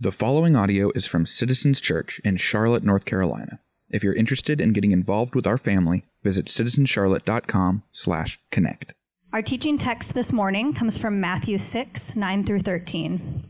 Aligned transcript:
The 0.00 0.12
following 0.12 0.54
audio 0.54 0.92
is 0.94 1.08
from 1.08 1.26
Citizens 1.26 1.80
Church 1.80 2.20
in 2.24 2.36
Charlotte, 2.36 2.84
North 2.84 3.04
Carolina. 3.04 3.58
If 3.90 4.04
you're 4.04 4.14
interested 4.14 4.60
in 4.60 4.72
getting 4.72 4.92
involved 4.92 5.34
with 5.34 5.44
our 5.44 5.58
family, 5.58 6.04
visit 6.22 6.46
citizenscharlotte.com/connect. 6.46 8.94
Our 9.32 9.42
teaching 9.42 9.76
text 9.76 10.14
this 10.14 10.32
morning 10.32 10.72
comes 10.72 10.96
from 10.96 11.20
Matthew 11.20 11.58
6, 11.58 12.14
9 12.14 12.44
through 12.44 12.60
13. 12.60 13.42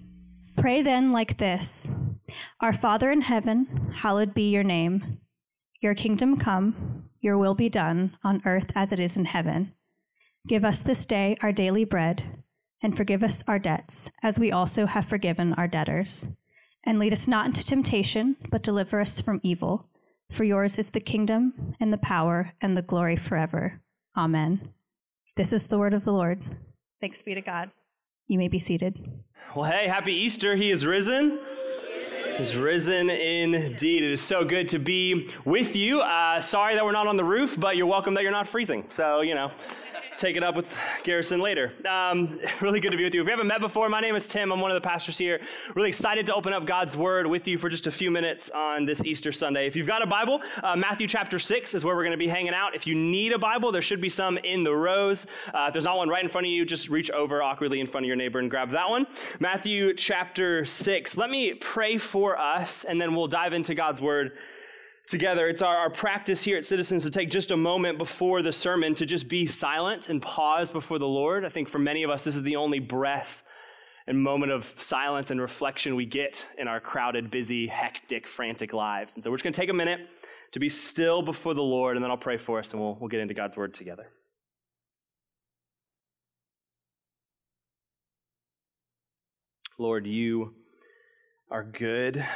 Pray 0.57 0.81
then 0.81 1.13
like 1.13 1.37
this 1.37 1.93
Our 2.63 2.73
Father 2.73 3.13
in 3.13 3.21
heaven, 3.21 3.91
hallowed 3.97 4.33
be 4.33 4.51
your 4.51 4.65
name. 4.65 5.19
Your 5.83 5.95
kingdom 5.95 6.39
come, 6.39 7.11
your 7.21 7.37
will 7.37 7.57
be 7.57 7.69
done 7.69 8.17
on 8.25 8.41
earth 8.47 8.73
as 8.75 8.91
it 8.91 8.99
is 8.99 9.19
in 9.19 9.27
heaven. 9.27 9.75
Give 10.47 10.65
us 10.65 10.81
this 10.81 11.05
day 11.05 11.37
our 11.43 11.53
daily 11.53 11.85
bread, 11.85 12.43
and 12.83 12.97
forgive 12.97 13.23
us 13.23 13.45
our 13.47 13.59
debts, 13.59 14.11
as 14.23 14.39
we 14.39 14.51
also 14.51 14.87
have 14.87 15.05
forgiven 15.05 15.53
our 15.53 15.69
debtors. 15.69 16.27
And 16.89 16.99
lead 16.99 17.13
us 17.13 17.29
not 17.29 17.45
into 17.45 17.63
temptation, 17.63 18.37
but 18.49 18.63
deliver 18.63 18.99
us 18.99 19.21
from 19.21 19.41
evil. 19.43 19.85
For 20.31 20.43
yours 20.43 20.79
is 20.79 20.89
the 20.89 21.01
kingdom, 21.01 21.75
and 21.79 21.93
the 21.93 21.99
power, 21.99 22.55
and 22.63 22.75
the 22.75 22.81
glory 22.81 23.15
forever. 23.15 23.83
Amen. 24.17 24.71
This 25.37 25.53
is 25.53 25.67
the 25.67 25.77
word 25.77 25.93
of 25.93 26.07
the 26.07 26.15
Lord. 26.15 26.43
Thanks 26.99 27.21
be 27.21 27.35
to 27.35 27.43
God. 27.43 27.73
You 28.27 28.39
may 28.39 28.49
be 28.49 28.59
seated. 28.59 29.07
Well, 29.55 29.71
hey, 29.71 29.87
happy 29.87 30.15
Easter. 30.15 30.57
He 30.57 30.71
is 30.71 30.87
risen. 30.87 31.39
Is 32.39 32.57
risen 32.57 33.11
indeed. 33.11 34.03
It 34.03 34.13
is 34.13 34.23
so 34.23 34.43
good 34.43 34.67
to 34.69 34.79
be 34.79 35.29
with 35.45 35.77
you. 35.77 36.01
Uh, 36.01 36.41
sorry 36.41 36.75
that 36.75 36.87
we're 36.87 36.93
not 36.93 37.07
on 37.07 37.19
the 37.19 37.25
roof, 37.25 37.55
but 37.61 37.77
you're 37.77 37.87
welcome 37.87 38.15
that 38.15 38.23
you're 38.23 38.33
not 38.33 38.49
freezing. 38.49 38.85
So, 38.89 39.21
you 39.21 39.35
know, 39.35 39.51
take 40.19 40.37
it 40.37 40.43
up 40.43 40.57
with 40.57 40.77
Garrison 41.05 41.39
later. 41.39 41.73
Um, 41.89 42.41
really 42.61 42.81
good 42.81 42.91
to 42.91 42.97
be 42.97 43.05
with 43.05 43.15
you. 43.15 43.21
If 43.21 43.27
you 43.27 43.31
haven't 43.31 43.47
met 43.47 43.61
before, 43.61 43.89
my 43.89 44.01
name 44.01 44.17
is 44.17 44.27
Tim. 44.27 44.51
I'm 44.51 44.61
one 44.61 44.73
of 44.73 44.75
the 44.75 44.87
pastors 44.87 45.17
here. 45.17 45.41
Really 45.77 45.91
excited 45.91 46.27
to 46.27 46.35
open 46.35 46.53
up 46.53 46.67
God's 46.67 46.97
Word 46.97 47.29
with 47.29 47.47
you 47.47 47.57
for 47.57 47.69
just 47.69 47.87
a 47.87 47.93
few 47.93 48.11
minutes 48.11 48.51
on 48.51 48.85
this 48.85 49.05
Easter 49.05 49.31
Sunday. 49.31 49.69
If 49.69 49.77
you've 49.77 49.87
got 49.87 50.03
a 50.03 50.07
Bible, 50.07 50.41
uh, 50.65 50.75
Matthew 50.75 51.07
chapter 51.07 51.39
6 51.39 51.75
is 51.75 51.85
where 51.85 51.95
we're 51.95 52.03
going 52.03 52.13
to 52.13 52.19
be 52.19 52.27
hanging 52.27 52.53
out. 52.53 52.75
If 52.75 52.85
you 52.85 52.97
need 52.97 53.33
a 53.33 53.39
Bible, 53.39 53.71
there 53.71 53.81
should 53.81 54.01
be 54.01 54.09
some 54.09 54.39
in 54.39 54.65
the 54.65 54.75
rows. 54.75 55.25
Uh, 55.55 55.67
if 55.69 55.73
there's 55.73 55.85
not 55.85 55.97
one 55.97 56.09
right 56.09 56.25
in 56.25 56.29
front 56.29 56.49
of 56.49 56.51
you, 56.51 56.65
just 56.65 56.89
reach 56.89 57.13
over 57.13 57.41
awkwardly 57.41 57.79
in 57.79 57.87
front 57.87 58.05
of 58.05 58.09
your 58.09 58.17
neighbor 58.17 58.41
and 58.41 58.51
grab 58.51 58.71
that 58.71 58.91
one. 58.91 59.07
Matthew 59.39 59.95
chapter 59.95 60.65
6. 60.65 61.17
Let 61.17 61.31
me 61.31 61.55
pray 61.55 61.97
for 61.97 62.37
us, 62.37 62.83
and 62.83 63.01
then 63.01 63.15
we'll 63.15 63.29
dive 63.29 63.53
into 63.53 63.73
God's 63.73 64.01
Word 64.01 64.33
together. 65.09 65.49
It's 65.49 65.63
our, 65.63 65.77
our, 65.77 65.91
practice 65.91 66.43
here 66.43 66.59
at 66.59 66.67
Citizens 66.67 67.03
to 67.03 67.11
take 67.11 67.31
just 67.31 67.51
a 67.51 67.57
moment 67.57 67.97
before 67.97 68.43
the 68.43 68.53
sermon 68.53 68.95
to 68.97 69.07
just 69.07 69.27
be 69.27 69.47
silent 69.47 70.11
and 70.11 70.21
pause 70.21 70.71
before 70.71 70.99
the 70.99 71.09
Lord. 71.09 71.47
I 71.47 71.49
think 71.49 71.69
for 71.69 71.79
many 71.79 72.03
of 72.03 72.11
us, 72.11 72.25
this 72.25 72.37
is 72.37 72.43
the 72.43 72.57
only 72.57 72.79
breath 72.79 73.43
and 74.07 74.23
moment 74.23 74.53
of 74.53 74.75
silence 74.77 75.31
and 75.31 75.41
reflection 75.41 75.97
we 75.97 76.05
get 76.05 76.47
in 76.59 76.69
our 76.69 76.79
crowded, 76.79 77.31
busy, 77.31 77.67
hectic, 77.67 78.29
frantic 78.29 78.75
lives. 78.75 79.15
And 79.15 79.25
so 79.25 79.31
we're 79.31 79.39
just 79.39 79.45
going 79.45 79.55
to 79.55 79.61
take 79.61 79.71
a 79.71 79.75
minute 79.75 80.01
to 80.53 80.61
be 80.61 80.69
still 80.69 81.23
before 81.23 81.55
the 81.55 81.63
Lord, 81.63 81.97
and 81.97 82.05
then 82.05 82.11
I'll 82.11 82.19
pray 82.19 82.37
for 82.37 82.59
us 82.59 82.73
and 82.73 82.81
we'll, 82.81 82.97
we'll 83.01 83.09
get 83.09 83.21
into 83.21 83.35
God's 83.35 83.57
word 83.57 83.73
together. 83.73 84.09
Lord, 89.79 90.07
you 90.07 90.55
are 91.51 91.65
good. 91.65 92.27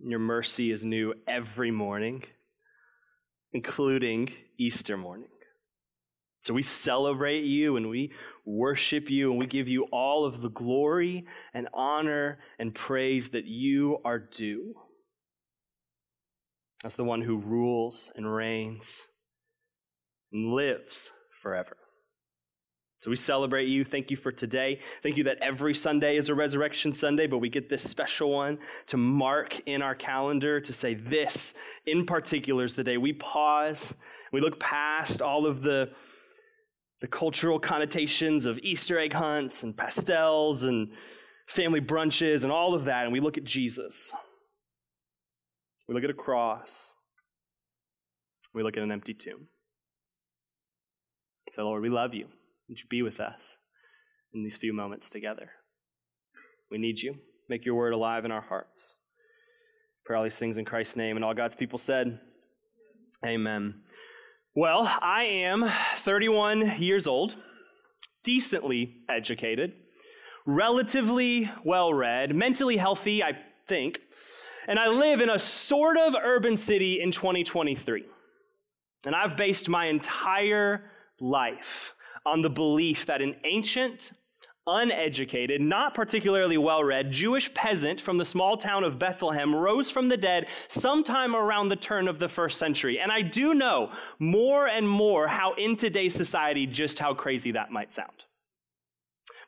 Your 0.00 0.20
mercy 0.20 0.70
is 0.70 0.84
new 0.84 1.14
every 1.26 1.72
morning, 1.72 2.22
including 3.52 4.30
Easter 4.56 4.96
morning. 4.96 5.28
So 6.40 6.54
we 6.54 6.62
celebrate 6.62 7.42
you 7.44 7.76
and 7.76 7.90
we 7.90 8.12
worship 8.46 9.10
you 9.10 9.30
and 9.30 9.40
we 9.40 9.46
give 9.46 9.66
you 9.66 9.84
all 9.90 10.24
of 10.24 10.40
the 10.40 10.50
glory 10.50 11.26
and 11.52 11.68
honor 11.74 12.38
and 12.60 12.72
praise 12.72 13.30
that 13.30 13.46
you 13.46 13.98
are 14.04 14.20
due. 14.20 14.74
As 16.84 16.94
the 16.94 17.04
one 17.04 17.22
who 17.22 17.36
rules 17.36 18.12
and 18.14 18.32
reigns 18.32 19.08
and 20.32 20.52
lives 20.52 21.12
forever. 21.32 21.76
So 22.98 23.10
we 23.10 23.16
celebrate 23.16 23.68
you. 23.68 23.84
Thank 23.84 24.10
you 24.10 24.16
for 24.16 24.32
today. 24.32 24.80
Thank 25.04 25.16
you 25.16 25.24
that 25.24 25.38
every 25.40 25.72
Sunday 25.72 26.16
is 26.16 26.28
a 26.28 26.34
Resurrection 26.34 26.92
Sunday, 26.92 27.28
but 27.28 27.38
we 27.38 27.48
get 27.48 27.68
this 27.68 27.88
special 27.88 28.30
one 28.32 28.58
to 28.88 28.96
mark 28.96 29.60
in 29.66 29.82
our 29.82 29.94
calendar 29.94 30.60
to 30.60 30.72
say 30.72 30.94
this 30.94 31.54
in 31.86 32.06
particular 32.06 32.64
is 32.64 32.74
the 32.74 32.82
day 32.82 32.96
we 32.96 33.12
pause, 33.12 33.94
we 34.32 34.40
look 34.40 34.58
past 34.58 35.22
all 35.22 35.46
of 35.46 35.62
the, 35.62 35.92
the 37.00 37.06
cultural 37.06 37.60
connotations 37.60 38.46
of 38.46 38.58
Easter 38.64 38.98
egg 38.98 39.12
hunts 39.12 39.62
and 39.62 39.76
pastels 39.76 40.64
and 40.64 40.90
family 41.46 41.80
brunches 41.80 42.42
and 42.42 42.50
all 42.50 42.74
of 42.74 42.84
that, 42.86 43.04
and 43.04 43.12
we 43.12 43.20
look 43.20 43.38
at 43.38 43.44
Jesus. 43.44 44.12
We 45.86 45.94
look 45.94 46.02
at 46.02 46.10
a 46.10 46.14
cross. 46.14 46.94
We 48.52 48.64
look 48.64 48.76
at 48.76 48.82
an 48.82 48.90
empty 48.90 49.14
tomb. 49.14 49.46
So, 51.52 51.62
Lord, 51.62 51.82
we 51.82 51.88
love 51.88 52.12
you. 52.12 52.26
Would 52.68 52.80
you 52.80 52.86
be 52.88 53.02
with 53.02 53.20
us 53.20 53.58
in 54.32 54.42
these 54.42 54.56
few 54.56 54.72
moments 54.72 55.08
together? 55.08 55.50
We 56.70 56.78
need 56.78 57.00
you. 57.00 57.16
Make 57.48 57.64
your 57.64 57.74
word 57.74 57.94
alive 57.94 58.24
in 58.24 58.30
our 58.30 58.42
hearts. 58.42 58.96
Pray 60.04 60.16
all 60.16 60.24
these 60.24 60.38
things 60.38 60.58
in 60.58 60.64
Christ's 60.64 60.96
name. 60.96 61.16
And 61.16 61.24
all 61.24 61.34
God's 61.34 61.54
people 61.54 61.78
said, 61.78 62.20
Amen. 63.24 63.80
Well, 64.54 64.82
I 65.00 65.24
am 65.24 65.68
31 65.96 66.80
years 66.80 67.06
old, 67.06 67.36
decently 68.22 68.96
educated, 69.08 69.72
relatively 70.46 71.50
well 71.64 71.92
read, 71.94 72.34
mentally 72.34 72.76
healthy, 72.76 73.22
I 73.22 73.38
think, 73.66 74.00
and 74.68 74.78
I 74.78 74.88
live 74.88 75.20
in 75.22 75.30
a 75.30 75.38
sort 75.38 75.96
of 75.96 76.14
urban 76.14 76.56
city 76.56 77.00
in 77.00 77.10
2023. 77.10 78.04
And 79.06 79.14
I've 79.14 79.36
based 79.36 79.68
my 79.68 79.86
entire 79.86 80.90
life 81.20 81.94
on 82.28 82.42
the 82.42 82.50
belief 82.50 83.06
that 83.06 83.22
an 83.22 83.34
ancient, 83.44 84.12
uneducated, 84.66 85.60
not 85.62 85.94
particularly 85.94 86.58
well 86.58 86.84
read 86.84 87.10
Jewish 87.10 87.52
peasant 87.54 88.00
from 88.00 88.18
the 88.18 88.24
small 88.24 88.56
town 88.58 88.84
of 88.84 88.98
Bethlehem 88.98 89.54
rose 89.54 89.90
from 89.90 90.08
the 90.08 90.16
dead 90.16 90.46
sometime 90.68 91.34
around 91.34 91.68
the 91.68 91.76
turn 91.76 92.06
of 92.06 92.18
the 92.18 92.28
first 92.28 92.58
century. 92.58 93.00
And 93.00 93.10
I 93.10 93.22
do 93.22 93.54
know 93.54 93.90
more 94.18 94.68
and 94.68 94.86
more 94.86 95.26
how 95.26 95.54
in 95.54 95.74
today's 95.74 96.14
society 96.14 96.66
just 96.66 96.98
how 96.98 97.14
crazy 97.14 97.52
that 97.52 97.70
might 97.70 97.94
sound. 97.94 98.24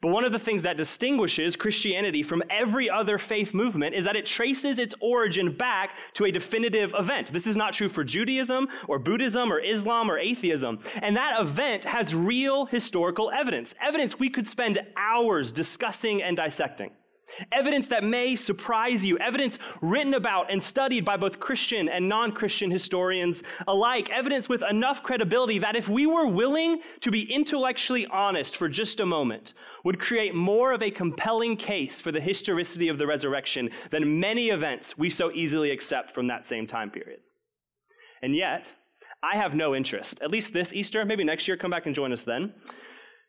But 0.00 0.12
one 0.12 0.24
of 0.24 0.32
the 0.32 0.38
things 0.38 0.62
that 0.62 0.78
distinguishes 0.78 1.56
Christianity 1.56 2.22
from 2.22 2.42
every 2.48 2.88
other 2.88 3.18
faith 3.18 3.52
movement 3.52 3.94
is 3.94 4.04
that 4.04 4.16
it 4.16 4.24
traces 4.24 4.78
its 4.78 4.94
origin 5.00 5.52
back 5.52 5.96
to 6.14 6.24
a 6.24 6.30
definitive 6.30 6.94
event. 6.98 7.32
This 7.32 7.46
is 7.46 7.56
not 7.56 7.74
true 7.74 7.88
for 7.88 8.02
Judaism 8.02 8.68
or 8.88 8.98
Buddhism 8.98 9.52
or 9.52 9.60
Islam 9.60 10.10
or 10.10 10.18
atheism. 10.18 10.78
And 11.02 11.16
that 11.16 11.38
event 11.38 11.84
has 11.84 12.14
real 12.14 12.64
historical 12.64 13.30
evidence, 13.30 13.74
evidence 13.80 14.18
we 14.18 14.30
could 14.30 14.48
spend 14.48 14.78
hours 14.96 15.52
discussing 15.52 16.22
and 16.22 16.36
dissecting. 16.36 16.92
Evidence 17.52 17.88
that 17.88 18.04
may 18.04 18.36
surprise 18.36 19.04
you, 19.04 19.18
evidence 19.18 19.58
written 19.80 20.14
about 20.14 20.50
and 20.50 20.62
studied 20.62 21.04
by 21.04 21.16
both 21.16 21.40
Christian 21.40 21.88
and 21.88 22.08
non 22.08 22.32
Christian 22.32 22.70
historians 22.70 23.42
alike, 23.66 24.10
evidence 24.10 24.48
with 24.48 24.62
enough 24.68 25.02
credibility 25.02 25.58
that 25.58 25.76
if 25.76 25.88
we 25.88 26.06
were 26.06 26.26
willing 26.26 26.80
to 27.00 27.10
be 27.10 27.32
intellectually 27.32 28.06
honest 28.06 28.56
for 28.56 28.68
just 28.68 29.00
a 29.00 29.06
moment, 29.06 29.54
would 29.84 29.98
create 29.98 30.34
more 30.34 30.72
of 30.72 30.82
a 30.82 30.90
compelling 30.90 31.56
case 31.56 32.00
for 32.00 32.12
the 32.12 32.20
historicity 32.20 32.88
of 32.88 32.98
the 32.98 33.06
resurrection 33.06 33.70
than 33.90 34.20
many 34.20 34.48
events 34.48 34.98
we 34.98 35.10
so 35.10 35.30
easily 35.32 35.70
accept 35.70 36.10
from 36.10 36.26
that 36.26 36.46
same 36.46 36.66
time 36.66 36.90
period. 36.90 37.20
And 38.22 38.34
yet, 38.36 38.72
I 39.22 39.36
have 39.36 39.54
no 39.54 39.74
interest, 39.74 40.20
at 40.22 40.30
least 40.30 40.52
this 40.52 40.72
Easter, 40.72 41.04
maybe 41.04 41.24
next 41.24 41.46
year, 41.46 41.56
come 41.56 41.70
back 41.70 41.86
and 41.86 41.94
join 41.94 42.12
us 42.12 42.24
then 42.24 42.54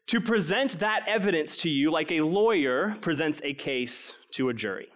to 0.07 0.19
present 0.19 0.79
that 0.79 1.03
evidence 1.07 1.57
to 1.57 1.69
you 1.69 1.91
like 1.91 2.11
a 2.11 2.21
lawyer 2.21 2.95
presents 3.01 3.41
a 3.43 3.53
case 3.53 4.13
to 4.31 4.49
a 4.49 4.53
jury. 4.53 4.89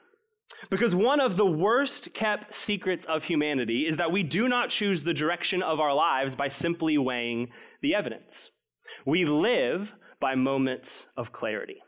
Because 0.69 0.95
one 0.95 1.19
of 1.19 1.37
the 1.37 1.45
worst 1.45 2.13
kept 2.13 2.53
secrets 2.53 3.05
of 3.05 3.23
humanity 3.23 3.87
is 3.87 3.97
that 3.97 4.11
we 4.11 4.23
do 4.23 4.47
not 4.47 4.69
choose 4.69 5.03
the 5.03 5.13
direction 5.13 5.61
of 5.61 5.79
our 5.79 5.93
lives 5.93 6.35
by 6.35 6.47
simply 6.47 6.97
weighing 6.97 7.49
the 7.81 7.93
evidence. 7.93 8.51
We 9.05 9.25
live 9.25 9.93
by 10.19 10.35
moments 10.35 11.07
of 11.17 11.31
clarity. 11.31 11.81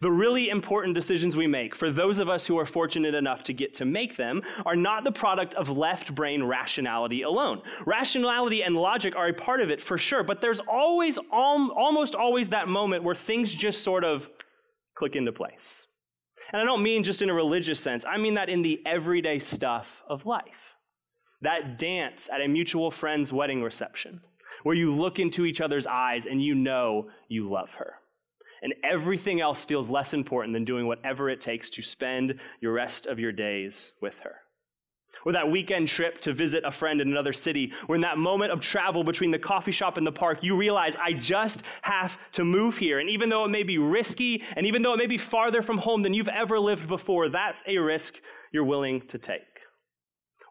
The 0.00 0.10
really 0.10 0.48
important 0.48 0.94
decisions 0.94 1.36
we 1.36 1.46
make, 1.46 1.74
for 1.74 1.90
those 1.90 2.18
of 2.18 2.28
us 2.28 2.46
who 2.46 2.58
are 2.58 2.66
fortunate 2.66 3.14
enough 3.14 3.42
to 3.44 3.52
get 3.52 3.74
to 3.74 3.84
make 3.84 4.16
them, 4.16 4.42
are 4.66 4.76
not 4.76 5.04
the 5.04 5.12
product 5.12 5.54
of 5.54 5.70
left 5.70 6.14
brain 6.14 6.42
rationality 6.42 7.22
alone. 7.22 7.62
Rationality 7.86 8.62
and 8.62 8.76
logic 8.76 9.14
are 9.16 9.28
a 9.28 9.34
part 9.34 9.60
of 9.60 9.70
it 9.70 9.82
for 9.82 9.98
sure, 9.98 10.22
but 10.22 10.40
there's 10.40 10.60
always, 10.60 11.18
almost 11.30 12.14
always 12.14 12.48
that 12.50 12.68
moment 12.68 13.04
where 13.04 13.14
things 13.14 13.54
just 13.54 13.84
sort 13.84 14.04
of 14.04 14.28
click 14.94 15.16
into 15.16 15.32
place. 15.32 15.86
And 16.52 16.60
I 16.60 16.64
don't 16.64 16.82
mean 16.82 17.02
just 17.02 17.22
in 17.22 17.30
a 17.30 17.34
religious 17.34 17.80
sense, 17.80 18.04
I 18.04 18.18
mean 18.18 18.34
that 18.34 18.48
in 18.48 18.62
the 18.62 18.82
everyday 18.84 19.38
stuff 19.38 20.02
of 20.08 20.26
life. 20.26 20.74
That 21.40 21.78
dance 21.78 22.28
at 22.32 22.40
a 22.40 22.48
mutual 22.48 22.90
friend's 22.90 23.32
wedding 23.32 23.62
reception, 23.62 24.20
where 24.62 24.74
you 24.74 24.94
look 24.94 25.18
into 25.18 25.44
each 25.44 25.60
other's 25.60 25.86
eyes 25.86 26.26
and 26.26 26.42
you 26.42 26.54
know 26.54 27.10
you 27.28 27.50
love 27.50 27.74
her 27.74 27.94
and 28.64 28.74
everything 28.82 29.40
else 29.40 29.64
feels 29.64 29.90
less 29.90 30.12
important 30.12 30.54
than 30.54 30.64
doing 30.64 30.86
whatever 30.86 31.28
it 31.28 31.40
takes 31.40 31.70
to 31.70 31.82
spend 31.82 32.40
your 32.60 32.72
rest 32.72 33.06
of 33.06 33.20
your 33.20 33.30
days 33.30 33.92
with 34.00 34.18
her. 34.20 34.36
Or 35.24 35.32
that 35.32 35.50
weekend 35.50 35.86
trip 35.86 36.20
to 36.22 36.32
visit 36.32 36.64
a 36.64 36.72
friend 36.72 37.00
in 37.00 37.08
another 37.08 37.32
city, 37.32 37.72
where 37.86 37.94
in 37.94 38.02
that 38.02 38.18
moment 38.18 38.50
of 38.50 38.60
travel 38.60 39.04
between 39.04 39.30
the 39.30 39.38
coffee 39.38 39.70
shop 39.70 39.96
and 39.96 40.06
the 40.06 40.10
park, 40.10 40.42
you 40.42 40.56
realize, 40.56 40.96
I 40.96 41.12
just 41.12 41.62
have 41.82 42.18
to 42.32 42.44
move 42.44 42.78
here. 42.78 42.98
And 42.98 43.08
even 43.08 43.28
though 43.28 43.44
it 43.44 43.50
may 43.50 43.62
be 43.62 43.78
risky, 43.78 44.42
and 44.56 44.66
even 44.66 44.82
though 44.82 44.94
it 44.94 44.98
may 44.98 45.06
be 45.06 45.18
farther 45.18 45.62
from 45.62 45.78
home 45.78 46.02
than 46.02 46.14
you've 46.14 46.26
ever 46.28 46.58
lived 46.58 46.88
before, 46.88 47.28
that's 47.28 47.62
a 47.66 47.78
risk 47.78 48.20
you're 48.50 48.64
willing 48.64 49.02
to 49.02 49.18
take 49.18 49.53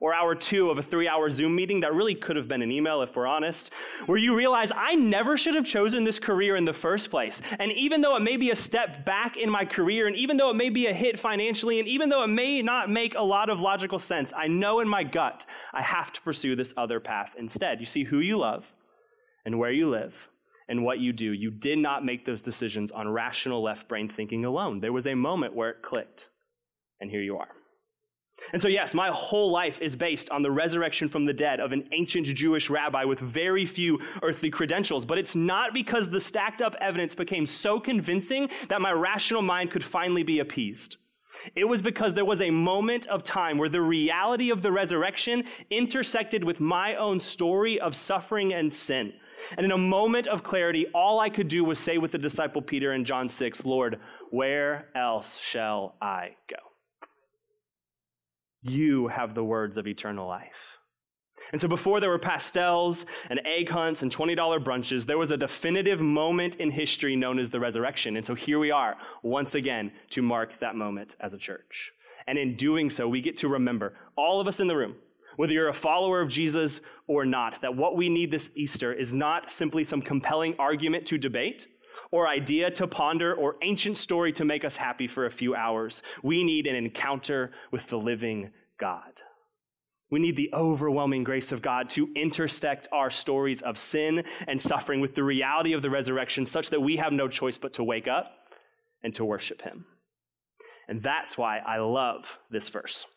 or 0.03 0.13
hour 0.13 0.35
two 0.35 0.69
of 0.69 0.77
a 0.77 0.81
three 0.81 1.07
hour 1.07 1.29
Zoom 1.29 1.55
meeting 1.55 1.79
that 1.79 1.93
really 1.93 2.13
could 2.13 2.35
have 2.35 2.49
been 2.49 2.61
an 2.61 2.73
email, 2.73 3.01
if 3.01 3.15
we're 3.15 3.25
honest, 3.25 3.71
where 4.05 4.17
you 4.17 4.35
realize 4.35 4.69
I 4.75 4.95
never 4.95 5.37
should 5.37 5.55
have 5.55 5.63
chosen 5.63 6.03
this 6.03 6.19
career 6.19 6.57
in 6.57 6.65
the 6.65 6.73
first 6.73 7.09
place. 7.09 7.41
And 7.57 7.71
even 7.71 8.01
though 8.01 8.17
it 8.17 8.19
may 8.19 8.35
be 8.35 8.51
a 8.51 8.55
step 8.55 9.05
back 9.05 9.37
in 9.37 9.49
my 9.49 9.63
career, 9.63 10.05
and 10.05 10.17
even 10.17 10.35
though 10.35 10.49
it 10.49 10.55
may 10.55 10.69
be 10.69 10.87
a 10.87 10.93
hit 10.93 11.17
financially, 11.17 11.79
and 11.79 11.87
even 11.87 12.09
though 12.09 12.21
it 12.21 12.27
may 12.27 12.61
not 12.61 12.89
make 12.89 13.15
a 13.15 13.21
lot 13.21 13.49
of 13.49 13.61
logical 13.61 13.97
sense, 13.97 14.33
I 14.35 14.47
know 14.47 14.81
in 14.81 14.89
my 14.89 15.05
gut 15.05 15.45
I 15.71 15.81
have 15.81 16.11
to 16.11 16.21
pursue 16.21 16.57
this 16.57 16.73
other 16.75 16.99
path 16.99 17.33
instead. 17.39 17.79
You 17.79 17.85
see, 17.85 18.03
who 18.03 18.19
you 18.19 18.37
love 18.37 18.73
and 19.45 19.57
where 19.57 19.71
you 19.71 19.89
live 19.89 20.27
and 20.67 20.83
what 20.83 20.99
you 20.99 21.13
do, 21.13 21.31
you 21.31 21.49
did 21.49 21.77
not 21.77 22.03
make 22.03 22.25
those 22.25 22.41
decisions 22.41 22.91
on 22.91 23.07
rational 23.07 23.63
left 23.63 23.87
brain 23.87 24.09
thinking 24.09 24.43
alone. 24.43 24.81
There 24.81 24.91
was 24.91 25.07
a 25.07 25.15
moment 25.15 25.55
where 25.55 25.69
it 25.69 25.81
clicked, 25.81 26.27
and 26.99 27.09
here 27.09 27.21
you 27.21 27.37
are. 27.37 27.55
And 28.51 28.61
so, 28.61 28.67
yes, 28.67 28.93
my 28.93 29.09
whole 29.09 29.51
life 29.51 29.79
is 29.81 29.95
based 29.95 30.29
on 30.29 30.41
the 30.41 30.51
resurrection 30.51 31.07
from 31.07 31.25
the 31.25 31.33
dead 31.33 31.59
of 31.59 31.71
an 31.71 31.87
ancient 31.91 32.27
Jewish 32.27 32.69
rabbi 32.69 33.03
with 33.03 33.19
very 33.19 33.65
few 33.65 33.99
earthly 34.21 34.49
credentials. 34.49 35.05
But 35.05 35.17
it's 35.17 35.35
not 35.35 35.73
because 35.73 36.09
the 36.09 36.21
stacked 36.21 36.61
up 36.61 36.75
evidence 36.81 37.15
became 37.15 37.47
so 37.47 37.79
convincing 37.79 38.49
that 38.69 38.81
my 38.81 38.91
rational 38.91 39.41
mind 39.41 39.71
could 39.71 39.83
finally 39.83 40.23
be 40.23 40.39
appeased. 40.39 40.97
It 41.55 41.65
was 41.65 41.81
because 41.81 42.13
there 42.13 42.25
was 42.25 42.41
a 42.41 42.51
moment 42.51 43.07
of 43.07 43.23
time 43.23 43.57
where 43.57 43.69
the 43.69 43.81
reality 43.81 44.51
of 44.51 44.61
the 44.61 44.71
resurrection 44.71 45.45
intersected 45.69 46.43
with 46.43 46.59
my 46.59 46.95
own 46.95 47.19
story 47.19 47.79
of 47.79 47.95
suffering 47.95 48.53
and 48.53 48.71
sin. 48.71 49.13
And 49.57 49.65
in 49.65 49.71
a 49.71 49.77
moment 49.77 50.27
of 50.27 50.43
clarity, 50.43 50.85
all 50.93 51.19
I 51.19 51.29
could 51.29 51.47
do 51.47 51.63
was 51.63 51.79
say 51.79 51.97
with 51.97 52.11
the 52.11 52.17
disciple 52.17 52.61
Peter 52.61 52.93
in 52.93 53.03
John 53.03 53.27
6, 53.27 53.65
Lord, 53.65 53.99
where 54.29 54.89
else 54.95 55.39
shall 55.39 55.95
I 56.01 56.35
go? 56.47 56.72
You 58.63 59.09
have 59.09 59.35
the 59.35 59.43
words 59.43 59.77
of 59.77 59.87
eternal 59.87 60.27
life. 60.27 60.79
And 61.51 61.59
so, 61.59 61.67
before 61.67 61.99
there 61.99 62.09
were 62.09 62.19
pastels 62.19 63.05
and 63.29 63.41
egg 63.45 63.69
hunts 63.69 64.01
and 64.01 64.15
$20 64.15 64.37
brunches, 64.63 65.05
there 65.05 65.17
was 65.17 65.29
a 65.29 65.37
definitive 65.37 65.99
moment 65.99 66.55
in 66.55 66.71
history 66.71 67.15
known 67.15 67.37
as 67.37 67.49
the 67.49 67.59
resurrection. 67.59 68.15
And 68.15 68.25
so, 68.25 68.33
here 68.33 68.59
we 68.59 68.71
are 68.71 68.95
once 69.21 69.53
again 69.53 69.91
to 70.11 70.21
mark 70.21 70.59
that 70.59 70.75
moment 70.75 71.17
as 71.19 71.33
a 71.33 71.37
church. 71.37 71.91
And 72.27 72.37
in 72.37 72.55
doing 72.55 72.89
so, 72.89 73.07
we 73.07 73.19
get 73.19 73.35
to 73.37 73.49
remember, 73.49 73.93
all 74.15 74.39
of 74.39 74.47
us 74.47 74.61
in 74.61 74.67
the 74.67 74.77
room, 74.77 74.95
whether 75.35 75.51
you're 75.51 75.67
a 75.67 75.73
follower 75.73 76.21
of 76.21 76.29
Jesus 76.29 76.79
or 77.07 77.25
not, 77.25 77.61
that 77.61 77.75
what 77.75 77.97
we 77.97 78.07
need 78.07 78.31
this 78.31 78.49
Easter 78.55 78.93
is 78.93 79.13
not 79.13 79.49
simply 79.49 79.83
some 79.83 80.01
compelling 80.01 80.55
argument 80.57 81.05
to 81.07 81.17
debate 81.17 81.67
or 82.11 82.27
idea 82.27 82.71
to 82.71 82.87
ponder 82.87 83.33
or 83.33 83.55
ancient 83.61 83.97
story 83.97 84.31
to 84.33 84.45
make 84.45 84.63
us 84.65 84.75
happy 84.75 85.07
for 85.07 85.25
a 85.25 85.31
few 85.31 85.55
hours. 85.55 86.01
We 86.21 86.43
need 86.43 86.67
an 86.67 86.75
encounter 86.75 87.51
with 87.71 87.87
the 87.87 87.97
living 87.97 88.51
God. 88.79 89.21
We 90.09 90.19
need 90.19 90.35
the 90.35 90.51
overwhelming 90.53 91.23
grace 91.23 91.51
of 91.51 91.63
God 91.63 91.89
to 91.91 92.07
intersect 92.15 92.87
our 92.91 93.09
stories 93.09 93.63
of 93.63 93.79
sin 93.79 94.23
and 94.47 94.61
suffering 94.61 95.01
with 95.01 95.15
the 95.15 95.23
reality 95.23 95.73
of 95.73 95.81
the 95.81 95.89
resurrection 95.89 96.45
such 96.45 96.69
that 96.69 96.81
we 96.81 96.97
have 96.97 97.13
no 97.13 97.27
choice 97.27 97.57
but 97.57 97.73
to 97.73 97.83
wake 97.83 98.07
up 98.07 98.31
and 99.01 99.15
to 99.15 99.25
worship 99.25 99.63
Him. 99.63 99.85
And 100.87 101.01
that's 101.01 101.35
why 101.35 101.59
I 101.59 101.79
love 101.79 102.37
this 102.51 102.69
verse. 102.69 103.07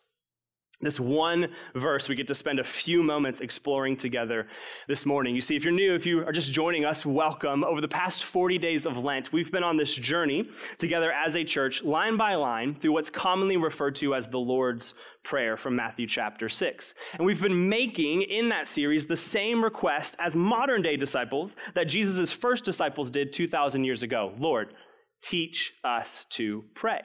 This 0.79 0.99
one 0.99 1.47
verse 1.73 2.07
we 2.07 2.13
get 2.13 2.27
to 2.27 2.35
spend 2.35 2.59
a 2.59 2.63
few 2.63 3.01
moments 3.01 3.41
exploring 3.41 3.97
together 3.97 4.45
this 4.87 5.07
morning. 5.07 5.33
You 5.33 5.41
see, 5.41 5.55
if 5.55 5.63
you're 5.63 5.73
new, 5.73 5.95
if 5.95 6.05
you 6.05 6.23
are 6.23 6.31
just 6.31 6.53
joining 6.53 6.85
us, 6.85 7.03
welcome. 7.03 7.63
Over 7.63 7.81
the 7.81 7.87
past 7.87 8.23
40 8.23 8.59
days 8.59 8.85
of 8.85 9.03
Lent, 9.03 9.33
we've 9.33 9.51
been 9.51 9.63
on 9.63 9.77
this 9.77 9.95
journey 9.95 10.47
together 10.77 11.11
as 11.11 11.35
a 11.35 11.43
church, 11.43 11.83
line 11.83 12.15
by 12.15 12.35
line, 12.35 12.75
through 12.75 12.91
what's 12.91 13.09
commonly 13.09 13.57
referred 13.57 13.95
to 13.95 14.13
as 14.13 14.27
the 14.27 14.37
Lord's 14.37 14.93
Prayer 15.23 15.57
from 15.57 15.75
Matthew 15.75 16.05
chapter 16.05 16.47
6. 16.47 16.93
And 17.17 17.25
we've 17.25 17.41
been 17.41 17.67
making 17.67 18.21
in 18.21 18.49
that 18.49 18.67
series 18.67 19.07
the 19.07 19.17
same 19.17 19.63
request 19.63 20.15
as 20.19 20.35
modern 20.35 20.83
day 20.83 20.95
disciples 20.95 21.55
that 21.73 21.85
Jesus' 21.85 22.31
first 22.31 22.63
disciples 22.63 23.09
did 23.09 23.33
2,000 23.33 23.83
years 23.83 24.03
ago 24.03 24.35
Lord, 24.37 24.75
teach 25.23 25.73
us 25.83 26.25
to 26.31 26.65
pray. 26.75 27.01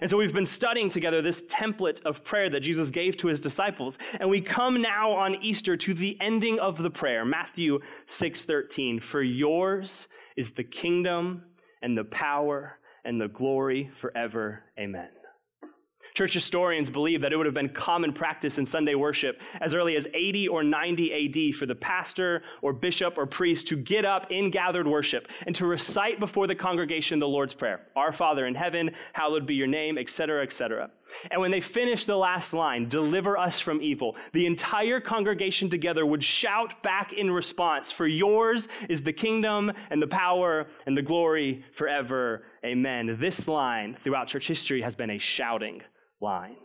And 0.00 0.08
so 0.08 0.16
we've 0.16 0.32
been 0.32 0.46
studying 0.46 0.90
together 0.90 1.20
this 1.20 1.42
template 1.42 2.02
of 2.02 2.24
prayer 2.24 2.48
that 2.50 2.60
Jesus 2.60 2.90
gave 2.90 3.16
to 3.18 3.28
his 3.28 3.40
disciples, 3.40 3.98
and 4.20 4.30
we 4.30 4.40
come 4.40 4.80
now 4.80 5.12
on 5.12 5.36
Easter 5.36 5.76
to 5.76 5.94
the 5.94 6.16
ending 6.20 6.58
of 6.58 6.78
the 6.78 6.90
prayer, 6.90 7.24
Matthew 7.24 7.80
6:13, 8.06 9.00
"For 9.00 9.22
yours 9.22 10.08
is 10.36 10.52
the 10.52 10.64
kingdom 10.64 11.44
and 11.80 11.96
the 11.96 12.04
power 12.04 12.78
and 13.04 13.20
the 13.20 13.28
glory 13.28 13.90
forever. 13.94 14.64
Amen." 14.78 15.10
Church 16.14 16.34
historians 16.34 16.90
believe 16.90 17.22
that 17.22 17.32
it 17.32 17.36
would 17.36 17.46
have 17.46 17.54
been 17.54 17.70
common 17.70 18.12
practice 18.12 18.58
in 18.58 18.66
Sunday 18.66 18.94
worship 18.94 19.40
as 19.62 19.72
early 19.72 19.96
as 19.96 20.06
80 20.12 20.46
or 20.48 20.62
90 20.62 21.50
AD 21.50 21.54
for 21.54 21.64
the 21.64 21.74
pastor 21.74 22.42
or 22.60 22.74
bishop 22.74 23.16
or 23.16 23.24
priest 23.24 23.66
to 23.68 23.76
get 23.76 24.04
up 24.04 24.30
in 24.30 24.50
gathered 24.50 24.86
worship 24.86 25.28
and 25.46 25.54
to 25.56 25.64
recite 25.64 26.20
before 26.20 26.46
the 26.46 26.54
congregation 26.54 27.18
the 27.18 27.28
Lord's 27.28 27.54
Prayer 27.54 27.80
Our 27.96 28.12
Father 28.12 28.46
in 28.46 28.54
heaven, 28.54 28.90
hallowed 29.14 29.46
be 29.46 29.54
your 29.54 29.66
name, 29.66 29.96
etc., 29.96 30.42
etc. 30.42 30.90
And 31.30 31.40
when 31.40 31.50
they 31.50 31.60
finished 31.60 32.06
the 32.06 32.16
last 32.16 32.52
line, 32.52 32.88
deliver 32.88 33.38
us 33.38 33.58
from 33.58 33.80
evil, 33.80 34.16
the 34.32 34.44
entire 34.44 35.00
congregation 35.00 35.70
together 35.70 36.04
would 36.04 36.22
shout 36.22 36.82
back 36.82 37.14
in 37.14 37.30
response, 37.30 37.90
For 37.90 38.06
yours 38.06 38.68
is 38.90 39.02
the 39.02 39.14
kingdom 39.14 39.72
and 39.88 40.02
the 40.02 40.06
power 40.06 40.66
and 40.84 40.94
the 40.94 41.02
glory 41.02 41.64
forever. 41.72 42.44
Amen. 42.64 43.16
This 43.18 43.48
line 43.48 43.96
throughout 43.98 44.28
church 44.28 44.46
history 44.46 44.82
has 44.82 44.94
been 44.94 45.10
a 45.10 45.18
shouting 45.18 45.80
line. 46.22 46.56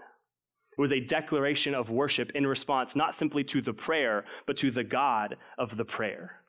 It 0.77 0.81
was 0.81 0.93
a 0.93 0.99
declaration 0.99 1.73
of 1.73 1.89
worship 1.89 2.31
in 2.35 2.45
response 2.45 2.95
not 2.95 3.15
simply 3.15 3.43
to 3.45 3.61
the 3.61 3.73
prayer, 3.73 4.25
but 4.45 4.57
to 4.57 4.69
the 4.69 4.83
God 4.83 5.37
of 5.57 5.75
the 5.75 5.85
prayer. 5.85 6.41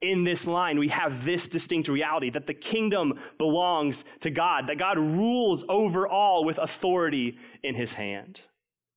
In 0.00 0.22
this 0.22 0.46
line, 0.46 0.78
we 0.78 0.88
have 0.88 1.24
this 1.24 1.48
distinct 1.48 1.88
reality 1.88 2.30
that 2.30 2.46
the 2.46 2.54
kingdom 2.54 3.18
belongs 3.36 4.04
to 4.20 4.30
God, 4.30 4.68
that 4.68 4.78
God 4.78 4.98
rules 4.98 5.64
over 5.68 6.06
all 6.06 6.44
with 6.44 6.58
authority 6.58 7.38
in 7.62 7.74
his 7.74 7.94
hand, 7.94 8.42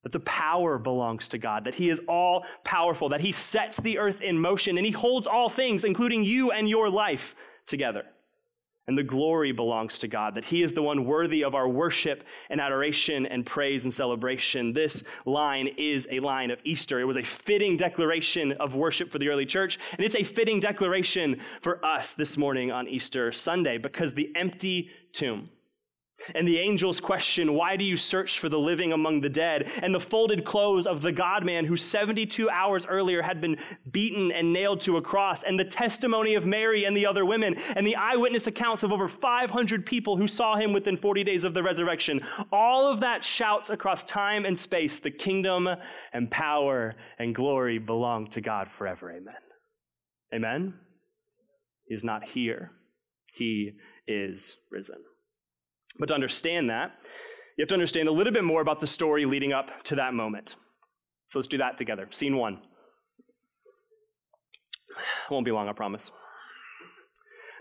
that 0.03 0.11
the 0.11 0.19
power 0.19 0.77
belongs 0.77 1.27
to 1.29 1.37
God, 1.37 1.65
that 1.65 1.75
he 1.75 1.89
is 1.89 2.01
all 2.07 2.45
powerful, 2.63 3.09
that 3.09 3.21
he 3.21 3.31
sets 3.31 3.77
the 3.77 3.97
earth 3.97 4.21
in 4.21 4.39
motion, 4.39 4.77
and 4.77 4.85
he 4.85 4.91
holds 4.91 5.25
all 5.27 5.49
things, 5.49 5.83
including 5.83 6.23
you 6.23 6.51
and 6.51 6.69
your 6.69 6.89
life, 6.89 7.35
together 7.65 8.03
and 8.87 8.97
the 8.97 9.03
glory 9.03 9.51
belongs 9.51 9.99
to 9.99 10.07
God, 10.07 10.35
that 10.35 10.45
He 10.45 10.63
is 10.63 10.73
the 10.73 10.81
one 10.81 11.05
worthy 11.05 11.43
of 11.43 11.53
our 11.55 11.67
worship 11.67 12.23
and 12.49 12.61
adoration 12.61 13.25
and 13.25 13.45
praise 13.45 13.83
and 13.83 13.93
celebration. 13.93 14.73
This 14.73 15.03
line 15.25 15.67
is 15.77 16.07
a 16.09 16.19
line 16.19 16.51
of 16.51 16.59
Easter. 16.63 16.99
It 16.99 17.05
was 17.05 17.17
a 17.17 17.23
fitting 17.23 17.77
declaration 17.77 18.53
of 18.53 18.75
worship 18.75 19.11
for 19.11 19.19
the 19.19 19.29
early 19.29 19.45
church, 19.45 19.77
and 19.91 20.01
it's 20.01 20.15
a 20.15 20.23
fitting 20.23 20.59
declaration 20.59 21.39
for 21.61 21.83
us 21.85 22.13
this 22.13 22.37
morning 22.37 22.71
on 22.71 22.87
Easter 22.87 23.31
Sunday 23.31 23.77
because 23.77 24.13
the 24.13 24.31
empty 24.35 24.89
tomb 25.11 25.49
and 26.33 26.47
the 26.47 26.59
angel's 26.59 26.99
question, 26.99 27.53
Why 27.53 27.75
do 27.75 27.83
you 27.83 27.95
search 27.95 28.39
for 28.39 28.49
the 28.49 28.59
living 28.59 28.91
among 28.91 29.21
the 29.21 29.29
dead? 29.29 29.71
And 29.81 29.93
the 29.93 29.99
folded 29.99 30.45
clothes 30.45 30.87
of 30.87 31.01
the 31.01 31.11
God 31.11 31.45
man 31.45 31.65
who 31.65 31.75
72 31.75 32.49
hours 32.49 32.85
earlier 32.85 33.21
had 33.21 33.39
been 33.39 33.57
beaten 33.91 34.31
and 34.31 34.51
nailed 34.51 34.79
to 34.81 34.97
a 34.97 35.01
cross, 35.01 35.43
and 35.43 35.59
the 35.59 35.65
testimony 35.65 36.35
of 36.35 36.45
Mary 36.45 36.85
and 36.85 36.97
the 36.97 37.05
other 37.05 37.25
women, 37.25 37.55
and 37.75 37.85
the 37.85 37.95
eyewitness 37.95 38.47
accounts 38.47 38.83
of 38.83 38.91
over 38.91 39.07
500 39.07 39.85
people 39.85 40.17
who 40.17 40.27
saw 40.27 40.55
him 40.55 40.73
within 40.73 40.97
40 40.97 41.23
days 41.23 41.43
of 41.43 41.53
the 41.53 41.63
resurrection. 41.63 42.21
All 42.51 42.91
of 42.91 42.99
that 43.01 43.23
shouts 43.23 43.69
across 43.69 44.03
time 44.03 44.45
and 44.45 44.57
space 44.57 44.99
the 44.99 45.11
kingdom 45.11 45.69
and 46.13 46.31
power 46.31 46.93
and 47.19 47.35
glory 47.35 47.77
belong 47.77 48.27
to 48.27 48.41
God 48.41 48.69
forever. 48.69 49.11
Amen. 49.11 49.35
Amen? 50.33 50.73
He 51.87 51.93
is 51.93 52.03
not 52.03 52.27
here, 52.29 52.71
he 53.33 53.73
is 54.07 54.57
risen. 54.71 54.97
But 55.99 56.07
to 56.07 56.13
understand 56.13 56.69
that, 56.69 56.93
you 57.57 57.63
have 57.63 57.69
to 57.69 57.75
understand 57.75 58.07
a 58.07 58.11
little 58.11 58.33
bit 58.33 58.43
more 58.43 58.61
about 58.61 58.79
the 58.79 58.87
story 58.87 59.25
leading 59.25 59.53
up 59.53 59.83
to 59.83 59.95
that 59.95 60.13
moment. 60.13 60.55
So 61.27 61.39
let's 61.39 61.47
do 61.47 61.57
that 61.57 61.77
together. 61.77 62.07
Scene 62.11 62.37
one. 62.37 62.59
Won't 65.29 65.45
be 65.45 65.51
long, 65.51 65.67
I 65.67 65.73
promise. 65.73 66.11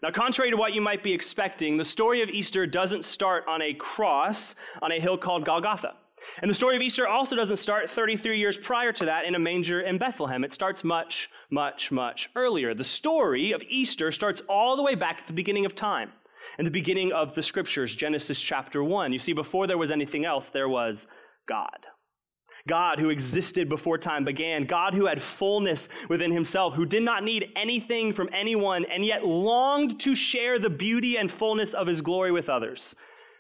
Now, 0.03 0.11
contrary 0.11 0.51
to 0.51 0.57
what 0.57 0.75
you 0.75 0.83
might 0.83 1.03
be 1.03 1.15
expecting, 1.15 1.79
the 1.79 1.85
story 1.85 2.21
of 2.21 2.29
Easter 2.29 2.67
doesn't 2.67 3.05
start 3.05 3.45
on 3.49 3.63
a 3.63 3.73
cross 3.73 4.55
on 4.83 4.93
a 4.93 5.01
hill 5.01 5.17
called 5.17 5.45
Golgotha. 5.45 5.95
And 6.41 6.51
the 6.51 6.55
story 6.55 6.77
of 6.77 6.83
Easter 6.83 7.07
also 7.07 7.37
doesn't 7.37 7.59
start 7.59 7.91
33 7.91 8.39
years 8.39 8.57
prior 8.57 8.93
to 8.93 9.05
that 9.07 9.25
in 9.25 9.35
a 9.35 9.39
manger 9.39 9.81
in 9.81 9.99
Bethlehem. 9.99 10.45
It 10.45 10.53
starts 10.53 10.85
much, 10.85 11.31
much, 11.51 11.91
much 11.91 12.31
earlier. 12.37 12.75
The 12.75 12.85
story 12.85 13.53
of 13.53 13.63
Easter 13.69 14.13
starts 14.13 14.43
all 14.49 14.77
the 14.77 14.83
way 14.83 14.95
back 14.95 15.21
at 15.21 15.27
the 15.27 15.33
beginning 15.33 15.67
of 15.67 15.75
time. 15.75 16.13
In 16.59 16.65
the 16.65 16.71
beginning 16.71 17.13
of 17.13 17.35
the 17.35 17.43
scriptures, 17.43 17.95
Genesis 17.95 18.41
chapter 18.41 18.83
1, 18.83 19.13
you 19.13 19.19
see, 19.19 19.33
before 19.33 19.67
there 19.67 19.79
was 19.79 19.91
anything 19.91 20.25
else, 20.25 20.49
there 20.49 20.69
was 20.69 21.07
God. 21.49 21.87
God 22.67 22.99
who 22.99 23.11
existed 23.11 23.69
before 23.69 23.97
time 23.97 24.25
began, 24.25 24.65
God 24.65 24.95
who 24.95 25.07
had 25.07 25.23
fullness 25.23 25.89
within 26.09 26.33
himself, 26.33 26.75
who 26.75 26.85
did 26.85 27.03
not 27.03 27.23
need 27.23 27.53
anything 27.55 28.13
from 28.13 28.29
anyone, 28.33 28.85
and 28.85 29.05
yet 29.05 29.25
longed 29.25 30.01
to 30.01 30.15
share 30.15 30.59
the 30.59 30.71
beauty 30.71 31.17
and 31.17 31.31
fullness 31.31 31.75
of 31.75 31.87
his 31.87 32.03
glory 32.03 32.33
with 32.33 32.49
others. 32.49 32.95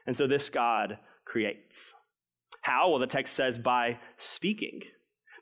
And 0.06 0.16
so 0.16 0.26
this 0.26 0.48
God 0.48 0.98
creates. 1.25 1.94
How? 2.62 2.90
Well, 2.90 2.98
the 3.00 3.06
text 3.06 3.34
says 3.34 3.58
by 3.58 3.98
speaking. 4.16 4.82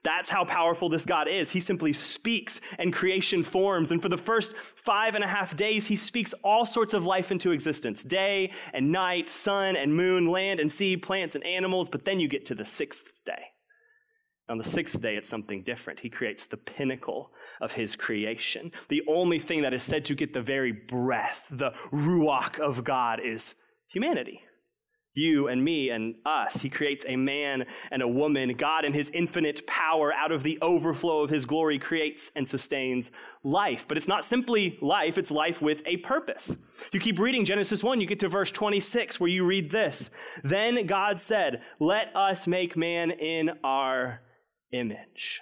That's 0.04 0.28
how 0.28 0.44
powerful 0.44 0.90
this 0.90 1.06
God 1.06 1.28
is. 1.28 1.50
He 1.50 1.60
simply 1.60 1.94
speaks 1.94 2.60
and 2.78 2.92
creation 2.92 3.42
forms. 3.42 3.90
And 3.90 4.02
for 4.02 4.10
the 4.10 4.18
first 4.18 4.54
five 4.54 5.14
and 5.14 5.24
a 5.24 5.28
half 5.28 5.56
days, 5.56 5.86
he 5.86 5.96
speaks 5.96 6.34
all 6.44 6.66
sorts 6.66 6.92
of 6.92 7.06
life 7.06 7.32
into 7.32 7.52
existence 7.52 8.04
day 8.04 8.52
and 8.74 8.92
night, 8.92 9.30
sun 9.30 9.76
and 9.76 9.96
moon, 9.96 10.26
land 10.26 10.60
and 10.60 10.70
sea, 10.70 10.96
plants 10.98 11.34
and 11.34 11.44
animals. 11.44 11.88
But 11.88 12.04
then 12.04 12.20
you 12.20 12.28
get 12.28 12.44
to 12.46 12.54
the 12.54 12.66
sixth 12.66 13.24
day. 13.24 13.46
On 14.46 14.58
the 14.58 14.64
sixth 14.64 15.00
day, 15.00 15.16
it's 15.16 15.28
something 15.30 15.62
different. 15.62 16.00
He 16.00 16.10
creates 16.10 16.44
the 16.44 16.58
pinnacle 16.58 17.30
of 17.62 17.72
his 17.72 17.96
creation. 17.96 18.72
The 18.90 19.02
only 19.08 19.38
thing 19.38 19.62
that 19.62 19.72
is 19.72 19.82
said 19.82 20.04
to 20.04 20.14
get 20.14 20.34
the 20.34 20.42
very 20.42 20.70
breath, 20.70 21.46
the 21.50 21.72
ruach 21.90 22.60
of 22.60 22.84
God, 22.84 23.20
is 23.24 23.54
humanity 23.88 24.42
you 25.14 25.48
and 25.48 25.64
me 25.64 25.90
and 25.90 26.16
us. 26.26 26.60
He 26.60 26.68
creates 26.68 27.04
a 27.08 27.16
man 27.16 27.66
and 27.90 28.02
a 28.02 28.08
woman. 28.08 28.54
God, 28.56 28.84
in 28.84 28.92
his 28.92 29.10
infinite 29.10 29.66
power, 29.66 30.12
out 30.12 30.32
of 30.32 30.42
the 30.42 30.58
overflow 30.60 31.22
of 31.22 31.30
his 31.30 31.46
glory, 31.46 31.78
creates 31.78 32.32
and 32.34 32.48
sustains 32.48 33.10
life. 33.42 33.86
But 33.86 33.96
it's 33.96 34.08
not 34.08 34.24
simply 34.24 34.78
life, 34.80 35.16
it's 35.16 35.30
life 35.30 35.62
with 35.62 35.82
a 35.86 35.98
purpose. 35.98 36.56
You 36.92 37.00
keep 37.00 37.18
reading 37.18 37.44
Genesis 37.44 37.82
1, 37.82 38.00
you 38.00 38.06
get 38.06 38.20
to 38.20 38.28
verse 38.28 38.50
26, 38.50 39.20
where 39.20 39.30
you 39.30 39.44
read 39.44 39.70
this 39.70 40.10
Then 40.42 40.86
God 40.86 41.20
said, 41.20 41.62
Let 41.78 42.14
us 42.16 42.46
make 42.46 42.76
man 42.76 43.10
in 43.10 43.50
our 43.62 44.20
image. 44.72 45.40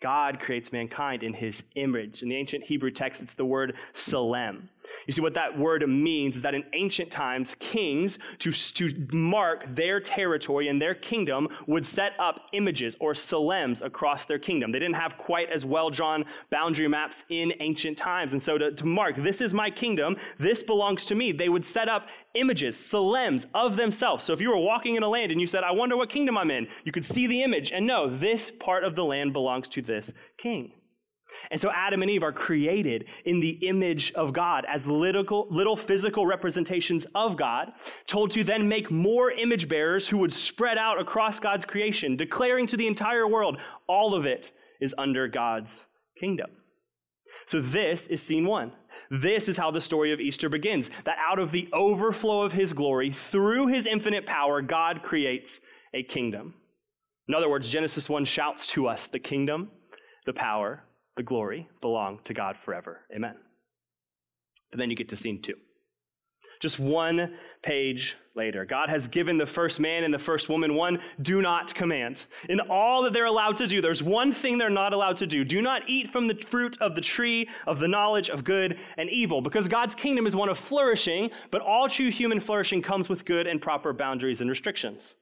God 0.00 0.40
creates 0.40 0.72
mankind 0.72 1.22
in 1.22 1.34
his 1.34 1.62
image. 1.74 2.22
In 2.22 2.30
the 2.30 2.36
ancient 2.36 2.64
Hebrew 2.64 2.90
text, 2.90 3.20
it's 3.20 3.34
the 3.34 3.44
word 3.44 3.76
"tselem." 3.92 4.68
You 5.06 5.12
see, 5.12 5.22
what 5.22 5.34
that 5.34 5.58
word 5.58 5.86
means 5.88 6.36
is 6.36 6.42
that 6.42 6.54
in 6.54 6.64
ancient 6.72 7.10
times, 7.10 7.54
kings, 7.58 8.18
to, 8.38 8.52
to 8.52 9.08
mark 9.12 9.64
their 9.66 10.00
territory 10.00 10.68
and 10.68 10.80
their 10.80 10.94
kingdom, 10.94 11.48
would 11.66 11.86
set 11.86 12.12
up 12.18 12.48
images 12.52 12.96
or 13.00 13.14
tselems 13.14 13.82
across 13.82 14.24
their 14.24 14.38
kingdom. 14.38 14.72
They 14.72 14.78
didn't 14.78 14.96
have 14.96 15.18
quite 15.18 15.50
as 15.50 15.64
well 15.64 15.90
drawn 15.90 16.24
boundary 16.50 16.88
maps 16.88 17.24
in 17.28 17.52
ancient 17.60 17.96
times. 17.96 18.32
And 18.32 18.42
so 18.42 18.58
to, 18.58 18.72
to 18.72 18.86
mark, 18.86 19.16
this 19.16 19.40
is 19.40 19.54
my 19.54 19.70
kingdom, 19.70 20.16
this 20.38 20.62
belongs 20.62 21.04
to 21.06 21.14
me, 21.14 21.32
they 21.32 21.48
would 21.48 21.64
set 21.64 21.88
up 21.88 22.08
images, 22.34 22.76
tselems 22.76 23.46
of 23.54 23.76
themselves. 23.76 24.24
So 24.24 24.32
if 24.32 24.40
you 24.40 24.50
were 24.50 24.58
walking 24.58 24.96
in 24.96 25.02
a 25.02 25.08
land 25.08 25.32
and 25.32 25.40
you 25.40 25.46
said, 25.46 25.64
I 25.64 25.72
wonder 25.72 25.96
what 25.96 26.08
kingdom 26.08 26.36
I'm 26.36 26.50
in, 26.50 26.68
you 26.84 26.92
could 26.92 27.04
see 27.04 27.26
the 27.26 27.42
image 27.42 27.72
and 27.72 27.86
know 27.86 28.08
this 28.08 28.50
part 28.50 28.84
of 28.84 28.94
the 28.96 29.04
land 29.04 29.32
belongs 29.32 29.68
to 29.70 29.82
this 29.82 30.12
king. 30.36 30.72
And 31.50 31.60
so 31.60 31.70
Adam 31.70 32.02
and 32.02 32.10
Eve 32.10 32.22
are 32.22 32.32
created 32.32 33.06
in 33.24 33.40
the 33.40 33.58
image 33.66 34.12
of 34.12 34.32
God 34.32 34.64
as 34.68 34.88
little, 34.88 35.46
little 35.50 35.76
physical 35.76 36.26
representations 36.26 37.06
of 37.14 37.36
God, 37.36 37.72
told 38.06 38.30
to 38.32 38.44
then 38.44 38.68
make 38.68 38.90
more 38.90 39.30
image 39.30 39.68
bearers 39.68 40.08
who 40.08 40.18
would 40.18 40.32
spread 40.32 40.78
out 40.78 41.00
across 41.00 41.40
God's 41.40 41.64
creation, 41.64 42.16
declaring 42.16 42.66
to 42.68 42.76
the 42.76 42.86
entire 42.86 43.26
world, 43.26 43.58
all 43.86 44.14
of 44.14 44.26
it 44.26 44.52
is 44.80 44.94
under 44.98 45.28
God's 45.28 45.86
kingdom. 46.18 46.50
So 47.46 47.60
this 47.60 48.06
is 48.06 48.22
scene 48.22 48.44
one. 48.44 48.72
This 49.10 49.48
is 49.48 49.56
how 49.56 49.70
the 49.70 49.80
story 49.80 50.12
of 50.12 50.20
Easter 50.20 50.48
begins 50.48 50.90
that 51.04 51.16
out 51.18 51.38
of 51.38 51.52
the 51.52 51.68
overflow 51.72 52.42
of 52.42 52.52
his 52.52 52.72
glory, 52.72 53.12
through 53.12 53.68
his 53.68 53.86
infinite 53.86 54.26
power, 54.26 54.60
God 54.62 55.02
creates 55.02 55.60
a 55.94 56.02
kingdom. 56.02 56.54
In 57.28 57.34
other 57.34 57.48
words, 57.48 57.70
Genesis 57.70 58.08
1 58.08 58.24
shouts 58.24 58.66
to 58.68 58.88
us 58.88 59.06
the 59.06 59.18
kingdom, 59.18 59.70
the 60.26 60.32
power, 60.32 60.84
the 61.16 61.22
glory 61.22 61.68
belong 61.80 62.20
to 62.24 62.34
God 62.34 62.56
forever. 62.56 63.00
Amen. 63.14 63.36
But 64.70 64.78
then 64.78 64.90
you 64.90 64.96
get 64.96 65.08
to 65.10 65.16
scene 65.16 65.42
two. 65.42 65.54
Just 66.60 66.78
one 66.78 67.36
page 67.62 68.16
later, 68.34 68.66
God 68.66 68.90
has 68.90 69.08
given 69.08 69.38
the 69.38 69.46
first 69.46 69.80
man 69.80 70.04
and 70.04 70.12
the 70.12 70.18
first 70.18 70.50
woman 70.50 70.74
one 70.74 71.00
do 71.22 71.40
not 71.40 71.72
command. 71.74 72.26
In 72.50 72.60
all 72.60 73.02
that 73.02 73.14
they're 73.14 73.24
allowed 73.24 73.56
to 73.58 73.66
do, 73.66 73.80
there's 73.80 74.02
one 74.02 74.32
thing 74.34 74.58
they're 74.58 74.68
not 74.68 74.92
allowed 74.92 75.16
to 75.18 75.26
do. 75.26 75.42
Do 75.42 75.62
not 75.62 75.88
eat 75.88 76.10
from 76.10 76.28
the 76.28 76.34
fruit 76.34 76.76
of 76.80 76.94
the 76.94 77.00
tree 77.00 77.48
of 77.66 77.78
the 77.78 77.88
knowledge 77.88 78.28
of 78.28 78.44
good 78.44 78.78
and 78.98 79.08
evil, 79.08 79.40
because 79.40 79.68
God's 79.68 79.94
kingdom 79.94 80.26
is 80.26 80.36
one 80.36 80.50
of 80.50 80.58
flourishing, 80.58 81.30
but 81.50 81.62
all 81.62 81.88
true 81.88 82.10
human 82.10 82.40
flourishing 82.40 82.82
comes 82.82 83.08
with 83.08 83.24
good 83.24 83.46
and 83.46 83.60
proper 83.60 83.94
boundaries 83.94 84.42
and 84.42 84.50
restrictions. 84.50 85.14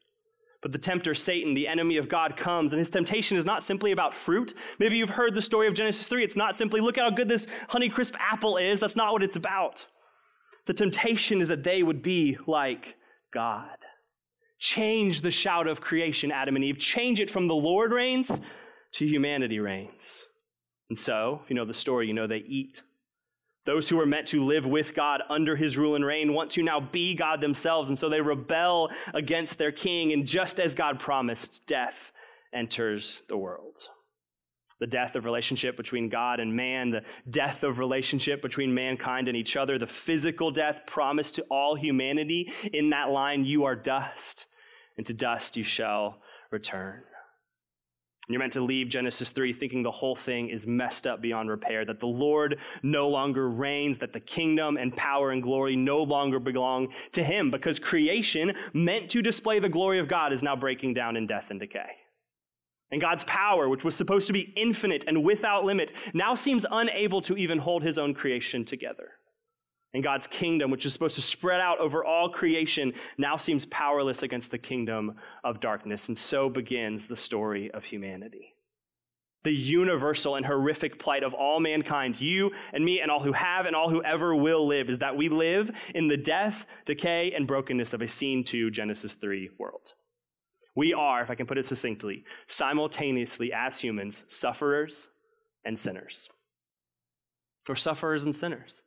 But 0.60 0.72
the 0.72 0.78
tempter, 0.78 1.14
Satan, 1.14 1.54
the 1.54 1.68
enemy 1.68 1.98
of 1.98 2.08
God, 2.08 2.36
comes, 2.36 2.72
and 2.72 2.78
his 2.78 2.90
temptation 2.90 3.36
is 3.36 3.44
not 3.44 3.62
simply 3.62 3.92
about 3.92 4.12
fruit. 4.12 4.54
Maybe 4.78 4.96
you've 4.96 5.10
heard 5.10 5.34
the 5.34 5.42
story 5.42 5.68
of 5.68 5.74
Genesis 5.74 6.08
3. 6.08 6.24
It's 6.24 6.36
not 6.36 6.56
simply, 6.56 6.80
look 6.80 6.96
how 6.96 7.10
good 7.10 7.28
this 7.28 7.46
Honeycrisp 7.68 8.14
apple 8.18 8.56
is. 8.56 8.80
That's 8.80 8.96
not 8.96 9.12
what 9.12 9.22
it's 9.22 9.36
about. 9.36 9.86
The 10.66 10.74
temptation 10.74 11.40
is 11.40 11.48
that 11.48 11.62
they 11.62 11.82
would 11.82 12.02
be 12.02 12.36
like 12.46 12.96
God. 13.32 13.76
Change 14.58 15.20
the 15.20 15.30
shout 15.30 15.68
of 15.68 15.80
creation, 15.80 16.32
Adam 16.32 16.56
and 16.56 16.64
Eve. 16.64 16.78
Change 16.78 17.20
it 17.20 17.30
from 17.30 17.46
the 17.46 17.54
Lord 17.54 17.92
reigns 17.92 18.40
to 18.92 19.06
humanity 19.06 19.60
reigns. 19.60 20.26
And 20.90 20.98
so, 20.98 21.40
if 21.44 21.50
you 21.50 21.56
know 21.56 21.64
the 21.64 21.74
story, 21.74 22.08
you 22.08 22.14
know 22.14 22.26
they 22.26 22.38
eat 22.38 22.82
those 23.68 23.90
who 23.90 24.00
are 24.00 24.06
meant 24.06 24.26
to 24.26 24.42
live 24.42 24.64
with 24.64 24.94
God 24.94 25.22
under 25.28 25.54
his 25.54 25.76
rule 25.76 25.94
and 25.94 26.02
reign 26.02 26.32
want 26.32 26.50
to 26.52 26.62
now 26.62 26.80
be 26.80 27.14
God 27.14 27.42
themselves, 27.42 27.90
and 27.90 27.98
so 27.98 28.08
they 28.08 28.22
rebel 28.22 28.90
against 29.12 29.58
their 29.58 29.72
king. 29.72 30.10
And 30.10 30.26
just 30.26 30.58
as 30.58 30.74
God 30.74 30.98
promised, 30.98 31.66
death 31.66 32.10
enters 32.50 33.24
the 33.28 33.36
world. 33.36 33.76
The 34.80 34.86
death 34.86 35.16
of 35.16 35.26
relationship 35.26 35.76
between 35.76 36.08
God 36.08 36.40
and 36.40 36.56
man, 36.56 36.88
the 36.88 37.02
death 37.28 37.62
of 37.62 37.78
relationship 37.78 38.40
between 38.40 38.72
mankind 38.72 39.28
and 39.28 39.36
each 39.36 39.54
other, 39.54 39.76
the 39.76 39.86
physical 39.86 40.50
death 40.50 40.84
promised 40.86 41.34
to 41.34 41.42
all 41.50 41.74
humanity. 41.74 42.50
In 42.72 42.88
that 42.88 43.10
line, 43.10 43.44
you 43.44 43.64
are 43.64 43.76
dust, 43.76 44.46
and 44.96 45.04
to 45.04 45.12
dust 45.12 45.58
you 45.58 45.64
shall 45.64 46.22
return. 46.50 47.02
You're 48.28 48.38
meant 48.38 48.52
to 48.52 48.60
leave 48.60 48.88
Genesis 48.88 49.30
3 49.30 49.54
thinking 49.54 49.82
the 49.82 49.90
whole 49.90 50.14
thing 50.14 50.50
is 50.50 50.66
messed 50.66 51.06
up 51.06 51.22
beyond 51.22 51.48
repair, 51.48 51.86
that 51.86 51.98
the 51.98 52.06
Lord 52.06 52.58
no 52.82 53.08
longer 53.08 53.48
reigns, 53.48 53.96
that 53.98 54.12
the 54.12 54.20
kingdom 54.20 54.76
and 54.76 54.94
power 54.94 55.30
and 55.30 55.42
glory 55.42 55.76
no 55.76 56.02
longer 56.02 56.38
belong 56.38 56.88
to 57.12 57.24
him, 57.24 57.50
because 57.50 57.78
creation, 57.78 58.54
meant 58.74 59.08
to 59.10 59.22
display 59.22 59.60
the 59.60 59.68
glory 59.70 59.98
of 59.98 60.08
God, 60.08 60.34
is 60.34 60.42
now 60.42 60.54
breaking 60.54 60.92
down 60.92 61.16
in 61.16 61.26
death 61.26 61.50
and 61.50 61.58
decay. 61.58 61.88
And 62.90 63.00
God's 63.00 63.24
power, 63.24 63.68
which 63.68 63.84
was 63.84 63.94
supposed 63.94 64.26
to 64.26 64.32
be 64.34 64.52
infinite 64.56 65.04
and 65.06 65.24
without 65.24 65.64
limit, 65.64 65.92
now 66.12 66.34
seems 66.34 66.66
unable 66.70 67.22
to 67.22 67.36
even 67.36 67.58
hold 67.58 67.82
his 67.82 67.96
own 67.96 68.12
creation 68.12 68.64
together. 68.64 69.12
And 69.94 70.02
God's 70.02 70.26
kingdom, 70.26 70.70
which 70.70 70.84
is 70.84 70.92
supposed 70.92 71.14
to 71.14 71.22
spread 71.22 71.60
out 71.60 71.78
over 71.80 72.04
all 72.04 72.28
creation, 72.28 72.92
now 73.16 73.36
seems 73.36 73.64
powerless 73.66 74.22
against 74.22 74.50
the 74.50 74.58
kingdom 74.58 75.14
of 75.42 75.60
darkness. 75.60 76.08
And 76.08 76.18
so 76.18 76.50
begins 76.50 77.08
the 77.08 77.16
story 77.16 77.70
of 77.70 77.84
humanity. 77.84 78.54
The 79.44 79.52
universal 79.52 80.34
and 80.34 80.44
horrific 80.44 80.98
plight 80.98 81.22
of 81.22 81.32
all 81.32 81.58
mankind, 81.58 82.20
you 82.20 82.50
and 82.72 82.84
me 82.84 83.00
and 83.00 83.10
all 83.10 83.22
who 83.22 83.32
have 83.32 83.64
and 83.64 83.74
all 83.74 83.88
who 83.88 84.02
ever 84.02 84.36
will 84.36 84.66
live, 84.66 84.90
is 84.90 84.98
that 84.98 85.16
we 85.16 85.28
live 85.28 85.70
in 85.94 86.08
the 86.08 86.16
death, 86.16 86.66
decay, 86.84 87.32
and 87.32 87.46
brokenness 87.46 87.94
of 87.94 88.02
a 88.02 88.08
scene 88.08 88.44
2 88.44 88.70
Genesis 88.70 89.14
3 89.14 89.50
world. 89.58 89.94
We 90.74 90.92
are, 90.92 91.22
if 91.22 91.30
I 91.30 91.34
can 91.34 91.46
put 91.46 91.56
it 91.56 91.66
succinctly, 91.66 92.24
simultaneously 92.46 93.52
as 93.52 93.80
humans, 93.80 94.24
sufferers 94.28 95.08
and 95.64 95.78
sinners. 95.78 96.28
For 97.64 97.74
sufferers 97.74 98.24
and 98.24 98.34
sinners. 98.34 98.82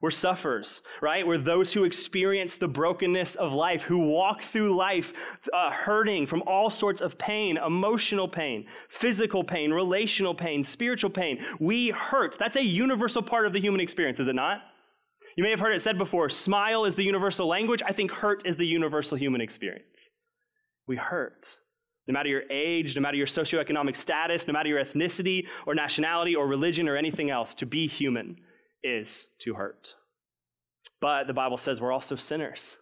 We're 0.00 0.10
sufferers, 0.10 0.80
right? 1.00 1.26
We're 1.26 1.38
those 1.38 1.72
who 1.72 1.82
experience 1.82 2.56
the 2.56 2.68
brokenness 2.68 3.34
of 3.34 3.52
life, 3.52 3.82
who 3.82 3.98
walk 3.98 4.42
through 4.42 4.76
life 4.76 5.12
uh, 5.52 5.72
hurting 5.72 6.26
from 6.26 6.42
all 6.46 6.70
sorts 6.70 7.00
of 7.00 7.18
pain 7.18 7.56
emotional 7.56 8.28
pain, 8.28 8.66
physical 8.88 9.42
pain, 9.42 9.72
relational 9.72 10.34
pain, 10.34 10.62
spiritual 10.62 11.10
pain. 11.10 11.44
We 11.58 11.90
hurt. 11.90 12.36
That's 12.38 12.56
a 12.56 12.62
universal 12.62 13.22
part 13.22 13.46
of 13.46 13.52
the 13.52 13.60
human 13.60 13.80
experience, 13.80 14.20
is 14.20 14.28
it 14.28 14.36
not? 14.36 14.62
You 15.36 15.42
may 15.42 15.50
have 15.50 15.60
heard 15.60 15.74
it 15.74 15.82
said 15.82 15.98
before 15.98 16.28
smile 16.30 16.84
is 16.84 16.94
the 16.94 17.04
universal 17.04 17.48
language. 17.48 17.82
I 17.84 17.92
think 17.92 18.12
hurt 18.12 18.46
is 18.46 18.56
the 18.56 18.66
universal 18.66 19.16
human 19.16 19.40
experience. 19.40 20.10
We 20.86 20.96
hurt. 20.96 21.58
No 22.06 22.12
matter 22.12 22.28
your 22.28 22.44
age, 22.50 22.94
no 22.94 23.02
matter 23.02 23.16
your 23.16 23.26
socioeconomic 23.26 23.94
status, 23.94 24.46
no 24.46 24.52
matter 24.52 24.68
your 24.68 24.82
ethnicity 24.82 25.46
or 25.66 25.74
nationality 25.74 26.34
or 26.34 26.46
religion 26.46 26.88
or 26.88 26.96
anything 26.96 27.30
else, 27.30 27.52
to 27.54 27.66
be 27.66 27.86
human 27.86 28.38
is 28.82 29.26
to 29.40 29.54
hurt. 29.54 29.94
But 31.00 31.26
the 31.26 31.34
Bible 31.34 31.56
says 31.56 31.80
we're 31.80 31.92
also 31.92 32.16
sinners. 32.16 32.78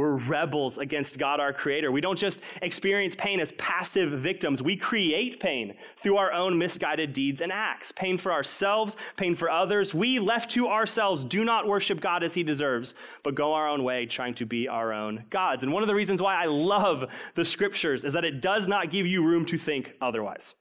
We're 0.00 0.16
rebels 0.16 0.78
against 0.78 1.18
God, 1.18 1.40
our 1.40 1.52
Creator. 1.52 1.92
We 1.92 2.00
don't 2.00 2.18
just 2.18 2.40
experience 2.62 3.14
pain 3.14 3.38
as 3.38 3.52
passive 3.52 4.10
victims. 4.12 4.62
We 4.62 4.74
create 4.74 5.40
pain 5.40 5.74
through 5.98 6.16
our 6.16 6.32
own 6.32 6.56
misguided 6.56 7.12
deeds 7.12 7.42
and 7.42 7.52
acts. 7.52 7.92
Pain 7.92 8.16
for 8.16 8.32
ourselves, 8.32 8.96
pain 9.18 9.36
for 9.36 9.50
others. 9.50 9.92
We, 9.92 10.18
left 10.18 10.52
to 10.52 10.68
ourselves, 10.68 11.22
do 11.22 11.44
not 11.44 11.68
worship 11.68 12.00
God 12.00 12.22
as 12.22 12.32
He 12.32 12.42
deserves, 12.42 12.94
but 13.22 13.34
go 13.34 13.52
our 13.52 13.68
own 13.68 13.84
way, 13.84 14.06
trying 14.06 14.32
to 14.36 14.46
be 14.46 14.68
our 14.68 14.90
own 14.90 15.24
gods. 15.28 15.62
And 15.62 15.70
one 15.70 15.82
of 15.82 15.86
the 15.86 15.94
reasons 15.94 16.22
why 16.22 16.42
I 16.42 16.46
love 16.46 17.04
the 17.34 17.44
Scriptures 17.44 18.02
is 18.02 18.14
that 18.14 18.24
it 18.24 18.40
does 18.40 18.66
not 18.66 18.90
give 18.90 19.06
you 19.06 19.22
room 19.22 19.44
to 19.44 19.58
think 19.58 19.92
otherwise. 20.00 20.54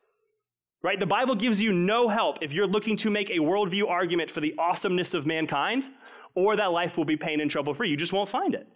Right? 0.81 0.99
The 0.99 1.05
Bible 1.05 1.35
gives 1.35 1.61
you 1.61 1.73
no 1.73 2.07
help 2.07 2.37
if 2.41 2.53
you're 2.53 2.67
looking 2.67 2.95
to 2.97 3.09
make 3.09 3.29
a 3.29 3.39
worldview 3.39 3.89
argument 3.89 4.31
for 4.31 4.39
the 4.39 4.55
awesomeness 4.57 5.13
of 5.13 5.25
mankind 5.25 5.89
or 6.35 6.55
that 6.55 6.71
life 6.71 6.97
will 6.97 7.05
be 7.05 7.17
pain 7.17 7.41
and 7.41 7.51
trouble 7.51 7.73
free. 7.73 7.89
You 7.89 7.97
just 7.97 8.13
won't 8.13 8.29
find 8.29 8.53
it. 8.53 8.67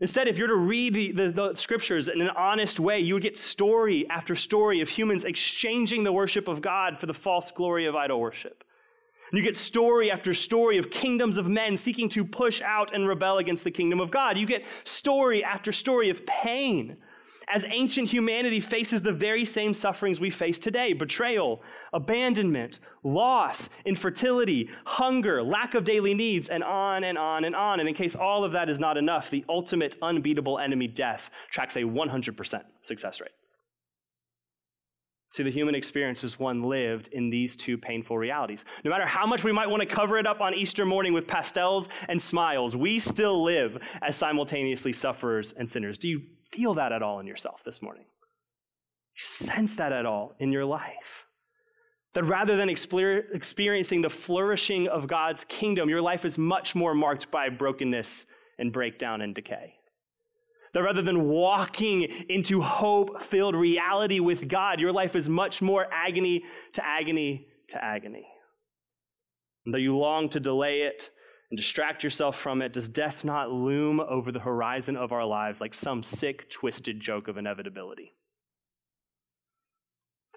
Instead, 0.00 0.26
if 0.26 0.36
you're 0.36 0.48
to 0.48 0.56
read 0.56 0.94
the, 0.94 1.12
the, 1.12 1.30
the, 1.30 1.54
scriptures 1.54 2.08
in 2.08 2.20
an 2.20 2.30
honest 2.30 2.80
way, 2.80 2.98
you 2.98 3.14
would 3.14 3.22
get 3.22 3.38
story 3.38 4.04
after 4.10 4.34
story 4.34 4.80
of 4.80 4.88
humans 4.88 5.22
exchanging 5.22 6.02
the 6.02 6.12
worship 6.12 6.48
of 6.48 6.60
God 6.60 6.98
for 6.98 7.06
the 7.06 7.14
false 7.14 7.52
glory 7.52 7.86
of 7.86 7.94
idol 7.94 8.20
worship. 8.20 8.64
And 9.30 9.38
you 9.38 9.44
get 9.44 9.56
story 9.56 10.10
after 10.10 10.34
story 10.34 10.76
of 10.76 10.90
kingdoms 10.90 11.38
of 11.38 11.46
men 11.46 11.76
seeking 11.76 12.08
to 12.10 12.24
push 12.24 12.60
out 12.62 12.92
and 12.92 13.06
rebel 13.06 13.38
against 13.38 13.62
the 13.62 13.70
kingdom 13.70 14.00
of 14.00 14.10
God. 14.10 14.36
You 14.36 14.46
get 14.46 14.64
story 14.82 15.44
after 15.44 15.70
story 15.70 16.10
of 16.10 16.26
pain 16.26 16.96
as 17.48 17.64
ancient 17.68 18.08
humanity 18.08 18.60
faces 18.60 19.02
the 19.02 19.12
very 19.12 19.44
same 19.44 19.74
sufferings 19.74 20.20
we 20.20 20.30
face 20.30 20.58
today 20.58 20.92
betrayal, 20.92 21.62
abandonment, 21.92 22.78
loss, 23.02 23.68
infertility, 23.84 24.70
hunger, 24.86 25.42
lack 25.42 25.74
of 25.74 25.84
daily 25.84 26.14
needs, 26.14 26.48
and 26.48 26.62
on 26.64 27.04
and 27.04 27.18
on 27.18 27.44
and 27.44 27.54
on. 27.54 27.80
And 27.80 27.88
in 27.88 27.94
case 27.94 28.14
all 28.14 28.44
of 28.44 28.52
that 28.52 28.68
is 28.68 28.78
not 28.78 28.96
enough, 28.96 29.30
the 29.30 29.44
ultimate 29.48 29.96
unbeatable 30.02 30.58
enemy, 30.58 30.86
death, 30.86 31.30
tracks 31.50 31.76
a 31.76 31.82
100% 31.82 32.62
success 32.82 33.20
rate. 33.20 33.30
See, 35.32 35.42
the 35.42 35.50
human 35.50 35.74
experience 35.74 36.24
is 36.24 36.38
one 36.38 36.62
lived 36.62 37.08
in 37.08 37.30
these 37.30 37.56
two 37.56 37.78
painful 37.78 38.18
realities. 38.18 38.66
No 38.84 38.90
matter 38.90 39.06
how 39.06 39.24
much 39.26 39.42
we 39.42 39.50
might 39.50 39.70
want 39.70 39.80
to 39.80 39.86
cover 39.86 40.18
it 40.18 40.26
up 40.26 40.42
on 40.42 40.52
Easter 40.52 40.84
morning 40.84 41.14
with 41.14 41.26
pastels 41.26 41.88
and 42.06 42.20
smiles, 42.20 42.76
we 42.76 42.98
still 42.98 43.42
live 43.42 43.78
as 44.02 44.14
simultaneously 44.14 44.92
sufferers 44.92 45.52
and 45.52 45.70
sinners. 45.70 45.96
Do 45.96 46.08
you 46.08 46.22
feel 46.52 46.74
that 46.74 46.92
at 46.92 47.02
all 47.02 47.18
in 47.18 47.26
yourself 47.26 47.64
this 47.64 47.82
morning? 47.82 48.04
Sense 49.16 49.76
that 49.76 49.92
at 49.92 50.06
all 50.06 50.34
in 50.38 50.52
your 50.52 50.64
life? 50.64 51.26
That 52.14 52.24
rather 52.24 52.56
than 52.56 52.68
experiencing 52.68 54.02
the 54.02 54.10
flourishing 54.10 54.86
of 54.86 55.06
God's 55.06 55.44
kingdom, 55.44 55.88
your 55.88 56.02
life 56.02 56.24
is 56.24 56.36
much 56.36 56.74
more 56.74 56.94
marked 56.94 57.30
by 57.30 57.48
brokenness 57.48 58.26
and 58.58 58.70
breakdown 58.70 59.22
and 59.22 59.34
decay. 59.34 59.74
That 60.74 60.82
rather 60.82 61.02
than 61.02 61.24
walking 61.24 62.02
into 62.28 62.60
hope 62.60 63.22
filled 63.22 63.54
reality 63.54 64.20
with 64.20 64.48
God, 64.48 64.80
your 64.80 64.92
life 64.92 65.16
is 65.16 65.28
much 65.28 65.60
more 65.60 65.86
agony 65.92 66.44
to 66.72 66.86
agony 66.86 67.46
to 67.68 67.82
agony. 67.82 68.26
And 69.64 69.72
though 69.74 69.78
you 69.78 69.96
long 69.96 70.28
to 70.30 70.40
delay 70.40 70.82
it, 70.82 71.10
and 71.52 71.58
distract 71.58 72.02
yourself 72.02 72.38
from 72.38 72.62
it, 72.62 72.72
does 72.72 72.88
death 72.88 73.24
not 73.24 73.52
loom 73.52 74.00
over 74.00 74.32
the 74.32 74.40
horizon 74.40 74.96
of 74.96 75.12
our 75.12 75.26
lives 75.26 75.60
like 75.60 75.74
some 75.74 76.02
sick, 76.02 76.48
twisted 76.48 76.98
joke 76.98 77.28
of 77.28 77.36
inevitability? 77.36 78.14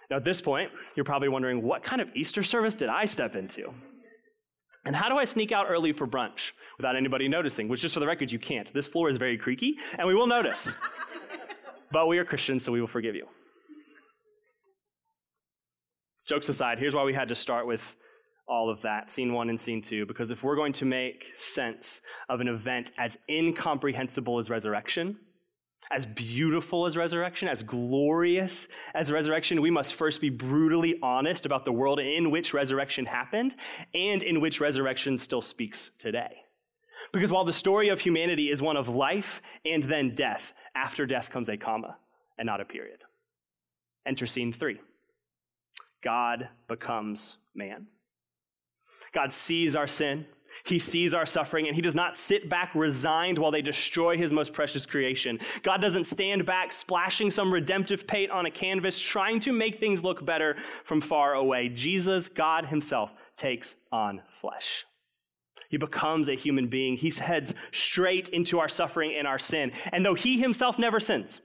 Now, 0.10 0.18
at 0.18 0.26
this 0.26 0.42
point, 0.42 0.74
you're 0.94 1.06
probably 1.06 1.30
wondering 1.30 1.62
what 1.62 1.84
kind 1.84 2.02
of 2.02 2.10
Easter 2.18 2.44
service 2.44 2.76
did 2.76 2.90
I 2.90 3.06
step 3.06 3.38
into? 3.38 3.72
And 4.84 4.94
how 4.94 5.08
do 5.08 5.16
I 5.18 5.24
sneak 5.24 5.54
out 5.54 5.68
early 5.70 5.94
for 5.94 6.06
brunch 6.06 6.52
without 6.76 6.98
anybody 6.98 7.30
noticing? 7.30 7.70
Which, 7.70 7.82
just 7.82 7.94
for 7.94 8.02
the 8.02 8.08
record, 8.08 8.30
you 8.30 8.38
can't. 8.38 8.72
This 8.74 8.86
floor 8.86 9.10
is 9.10 9.16
very 9.16 9.38
creaky, 9.38 9.78
and 9.98 10.06
we 10.06 10.16
will 10.16 10.28
notice. 10.28 10.76
but 11.94 12.08
we 12.08 12.18
are 12.18 12.26
Christians, 12.26 12.66
so 12.66 12.74
we 12.74 12.82
will 12.82 12.88
forgive 12.88 13.16
you. 13.16 13.26
Jokes 16.28 16.50
aside, 16.50 16.78
here's 16.78 16.94
why 16.94 17.06
we 17.06 17.14
had 17.14 17.30
to 17.30 17.36
start 17.36 17.68
with 17.68 17.96
all 18.48 18.70
of 18.70 18.82
that, 18.82 19.10
scene 19.10 19.34
one 19.34 19.50
and 19.50 19.60
scene 19.60 19.82
two, 19.82 20.06
because 20.06 20.32
if 20.32 20.44
we're 20.44 20.56
going 20.56 20.74
to 20.74 20.86
make 20.86 21.32
sense 21.36 22.02
of 22.30 22.42
an 22.42 22.48
event 22.48 22.92
as 22.98 23.18
incomprehensible 23.30 24.38
as 24.38 24.50
resurrection, 24.50 25.18
as 25.92 26.06
beautiful 26.06 26.86
as 26.86 26.98
resurrection, 26.98 27.48
as 27.48 27.64
glorious 27.64 28.68
as 28.94 29.12
resurrection, 29.12 29.62
we 29.62 29.70
must 29.70 29.94
first 29.94 30.20
be 30.22 30.30
brutally 30.30 31.00
honest 31.02 31.46
about 31.46 31.66
the 31.66 31.72
world 31.72 32.00
in 32.00 32.32
which 32.32 32.54
resurrection 32.54 33.06
happened 33.06 33.56
and 33.94 34.24
in 34.24 34.42
which 34.42 34.60
resurrection 34.60 35.18
still 35.18 35.42
speaks 35.42 35.92
today. 36.00 36.42
Because 37.12 37.32
while 37.32 37.46
the 37.46 37.54
story 37.54 37.90
of 37.90 38.00
humanity 38.00 38.50
is 38.50 38.62
one 38.62 38.78
of 38.78 38.88
life 38.88 39.42
and 39.64 39.84
then 39.84 40.16
death, 40.16 40.54
after 40.76 41.06
death 41.06 41.30
comes 41.30 41.50
a 41.50 41.58
comma 41.58 41.98
and 42.38 42.46
not 42.46 42.62
a 42.62 42.66
period. 42.66 43.02
Enter 44.06 44.26
scene 44.26 44.54
three 44.54 44.80
God 46.04 46.50
becomes 46.68 47.38
man. 47.56 47.88
God 49.12 49.32
sees 49.32 49.76
our 49.76 49.88
sin, 49.88 50.26
He 50.66 50.80
sees 50.80 51.14
our 51.14 51.26
suffering, 51.26 51.68
and 51.68 51.76
He 51.76 51.82
does 51.82 51.96
not 51.96 52.16
sit 52.16 52.50
back 52.50 52.74
resigned 52.74 53.38
while 53.38 53.52
they 53.52 53.62
destroy 53.62 54.18
His 54.18 54.34
most 54.34 54.54
precious 54.54 54.86
creation. 54.86 55.40
God 55.64 55.82
doesn't 55.82 56.06
stand 56.06 56.46
back 56.46 56.72
splashing 56.74 57.32
some 57.32 57.52
redemptive 57.52 58.08
paint 58.08 58.32
on 58.32 58.46
a 58.46 58.52
canvas, 58.52 59.00
trying 59.00 59.40
to 59.42 59.52
make 59.52 59.80
things 59.80 60.04
look 60.04 60.26
better 60.26 60.58
from 60.84 61.02
far 61.02 61.34
away. 61.34 61.70
Jesus, 61.70 62.28
God 62.28 62.68
Himself, 62.68 63.14
takes 63.36 63.76
on 63.92 64.22
flesh. 64.40 64.86
He 65.70 65.78
becomes 65.78 66.30
a 66.30 66.36
human 66.36 66.68
being. 66.68 66.96
He 66.96 67.10
heads 67.10 67.54
straight 67.72 68.30
into 68.30 68.60
our 68.60 68.70
suffering 68.70 69.14
and 69.18 69.28
our 69.28 69.40
sin. 69.40 69.72
And 69.92 70.06
though 70.06 70.14
he 70.14 70.40
himself 70.40 70.80
never 70.80 71.00
sins, 71.00 71.42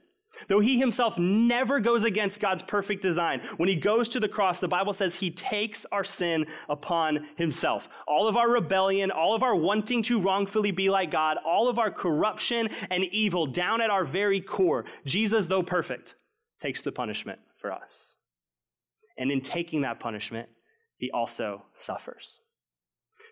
Though 0.47 0.59
he 0.59 0.79
himself 0.79 1.17
never 1.17 1.79
goes 1.79 2.03
against 2.03 2.39
God's 2.39 2.63
perfect 2.63 3.01
design, 3.01 3.41
when 3.57 3.69
he 3.69 3.75
goes 3.75 4.07
to 4.09 4.19
the 4.19 4.29
cross, 4.29 4.59
the 4.59 4.67
Bible 4.67 4.93
says 4.93 5.15
he 5.15 5.29
takes 5.29 5.85
our 5.91 6.03
sin 6.03 6.47
upon 6.69 7.27
himself. 7.35 7.89
All 8.07 8.27
of 8.27 8.37
our 8.37 8.49
rebellion, 8.49 9.11
all 9.11 9.35
of 9.35 9.43
our 9.43 9.55
wanting 9.55 10.01
to 10.03 10.19
wrongfully 10.19 10.71
be 10.71 10.89
like 10.89 11.11
God, 11.11 11.37
all 11.45 11.67
of 11.67 11.77
our 11.77 11.91
corruption 11.91 12.69
and 12.89 13.03
evil 13.05 13.45
down 13.45 13.81
at 13.81 13.89
our 13.89 14.05
very 14.05 14.41
core, 14.41 14.85
Jesus, 15.05 15.47
though 15.47 15.63
perfect, 15.63 16.15
takes 16.59 16.81
the 16.81 16.91
punishment 16.91 17.39
for 17.57 17.71
us. 17.71 18.17
And 19.17 19.31
in 19.31 19.41
taking 19.41 19.81
that 19.81 19.99
punishment, 19.99 20.49
he 20.97 21.11
also 21.11 21.65
suffers 21.73 22.39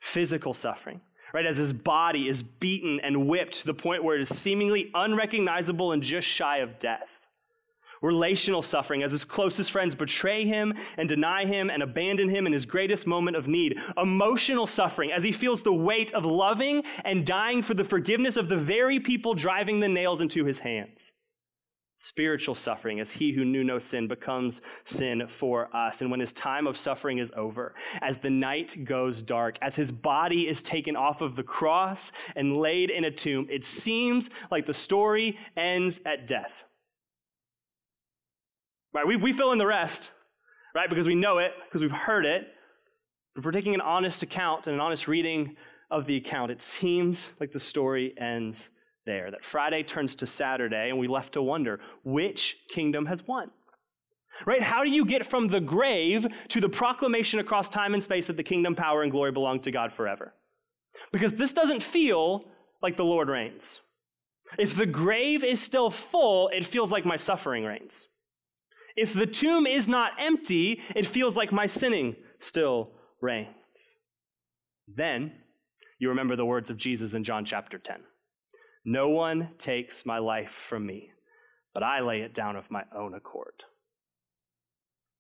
physical 0.02 0.54
suffering 0.54 1.02
right? 1.34 1.46
As 1.46 1.58
his 1.58 1.74
body 1.74 2.28
is 2.28 2.44
beaten 2.44 3.00
and 3.02 3.28
whipped 3.28 3.60
to 3.60 3.66
the 3.66 3.74
point 3.74 4.04
where 4.04 4.16
it 4.16 4.22
is 4.22 4.30
seemingly 4.30 4.92
unrecognizable 4.94 5.92
and 5.92 6.04
just 6.04 6.28
shy 6.28 6.58
of 6.58 6.80
death. 6.80 7.28
Relational 8.02 8.62
suffering 8.62 9.04
as 9.04 9.12
his 9.12 9.26
closest 9.26 9.72
friends 9.72 9.94
betray 9.94 10.46
him 10.46 10.74
and 10.98 11.10
deny 11.10 11.46
him 11.46 11.70
and 11.70 11.84
abandon 11.84 12.30
him 12.30 12.48
in 12.48 12.54
his 12.54 12.66
greatest 12.66 13.06
moment 13.06 13.36
of 13.36 13.48
need. 13.48 13.78
Emotional 13.98 14.66
suffering 14.66 15.12
as 15.12 15.24
he 15.24 15.34
feels 15.34 15.64
the 15.64 15.74
weight 15.74 16.14
of 16.14 16.24
loving 16.24 16.84
and 17.04 17.26
dying 17.26 17.62
for 17.62 17.74
the 17.74 17.84
forgiveness 17.84 18.38
of 18.38 18.48
the 18.48 18.58
very 18.58 19.00
people 19.00 19.34
driving 19.34 19.82
the 19.82 19.90
nails 19.90 20.22
into 20.22 20.46
his 20.46 20.60
hands 20.60 21.14
spiritual 22.00 22.56
suffering 22.56 23.00
as 23.02 23.12
he 23.12 23.34
who 23.34 23.44
knew 23.44 23.64
no 23.64 23.78
sin 23.78 24.08
becomes 24.08 24.62
sin 24.86 25.28
for 25.28 25.74
us. 25.76 26.02
And 26.02 26.10
when 26.10 26.22
his 26.22 26.32
time 26.32 26.66
of 26.66 26.78
suffering 26.78 27.18
is 27.18 27.30
over, 27.36 27.76
as 28.02 28.18
the 28.18 28.30
night 28.30 28.86
goes 28.86 29.22
dark, 29.22 29.58
as 29.62 29.76
his 29.76 29.92
body 29.92 30.48
is 30.48 30.64
taken 30.64 30.96
off 30.96 31.22
of 31.22 31.36
the 31.36 31.44
cross 31.44 32.14
and 32.38 32.58
laid 32.58 32.90
in 32.90 33.04
a 33.04 33.12
tomb, 33.12 33.48
it 33.50 33.66
seems 33.66 34.30
like 34.50 34.66
the 34.66 34.74
story 34.74 35.38
ends 35.58 36.00
at 36.06 36.26
death. 36.26 36.64
Right? 38.94 39.06
We, 39.06 39.18
we 39.18 39.34
fill 39.34 39.52
in 39.52 39.58
the 39.58 39.68
rest, 39.68 40.12
right? 40.74 40.90
Because 40.90 41.06
we 41.06 41.16
know 41.16 41.40
it, 41.40 41.52
because 41.66 41.82
we've 41.82 41.92
heard 41.92 42.26
it. 42.26 42.48
If 43.36 43.44
we're 43.44 43.52
taking 43.52 43.76
an 43.76 43.82
honest 43.82 44.24
account 44.24 44.68
and 44.68 44.74
an 44.74 44.80
honest 44.80 45.08
reading 45.08 45.58
of 45.92 46.06
the 46.06 46.16
account, 46.16 46.50
it 46.50 46.62
seems 46.62 47.34
like 47.42 47.52
the 47.52 47.60
story 47.60 48.14
ends 48.18 48.72
there, 49.10 49.32
that 49.32 49.44
Friday 49.44 49.82
turns 49.82 50.14
to 50.16 50.28
Saturday, 50.28 50.90
and 50.90 51.00
we 51.00 51.08
left 51.08 51.34
to 51.34 51.42
wonder 51.42 51.80
which 52.04 52.58
kingdom 52.70 53.08
has 53.08 53.28
won. 53.28 53.50
Right? 54.46 54.62
How 54.62 54.84
do 54.84 54.90
you 54.90 55.04
get 55.04 55.26
from 55.26 55.48
the 55.48 55.60
grave 55.60 56.28
to 56.50 56.62
the 56.62 56.70
proclamation 56.70 57.40
across 57.40 57.68
time 57.68 57.94
and 57.96 58.04
space 58.04 58.28
that 58.28 58.38
the 58.38 58.44
kingdom, 58.44 58.76
power, 58.76 59.02
and 59.02 59.12
glory 59.12 59.32
belong 59.32 59.60
to 59.62 59.72
God 59.72 59.92
forever? 59.92 60.34
Because 61.12 61.34
this 61.34 61.52
doesn't 61.52 61.82
feel 61.82 62.46
like 62.82 62.96
the 62.96 63.04
Lord 63.04 63.30
reigns. 63.30 63.82
If 64.58 64.76
the 64.76 64.86
grave 64.86 65.44
is 65.44 65.60
still 65.60 65.90
full, 65.90 66.50
it 66.50 66.64
feels 66.64 66.92
like 66.92 67.04
my 67.04 67.18
suffering 67.18 67.66
reigns. 67.66 68.08
If 68.96 69.14
the 69.14 69.28
tomb 69.28 69.66
is 69.66 69.88
not 69.88 70.12
empty, 70.20 70.82
it 70.96 71.06
feels 71.06 71.36
like 71.36 71.52
my 71.52 71.66
sinning 71.66 72.16
still 72.38 72.92
reigns. 73.22 73.50
Then 74.88 75.34
you 76.00 76.10
remember 76.10 76.36
the 76.36 76.46
words 76.46 76.70
of 76.70 76.78
Jesus 76.78 77.14
in 77.14 77.24
John 77.24 77.44
chapter 77.44 77.78
10. 77.78 78.02
No 78.86 79.10
one 79.10 79.50
takes 79.58 80.06
my 80.06 80.20
life 80.20 80.52
from 80.52 80.86
me, 80.86 81.12
but 81.74 81.84
I 81.84 82.02
lay 82.02 82.22
it 82.22 82.34
down 82.34 82.56
of 82.56 82.72
my 82.72 82.84
own 82.96 83.14
accord. 83.14 83.64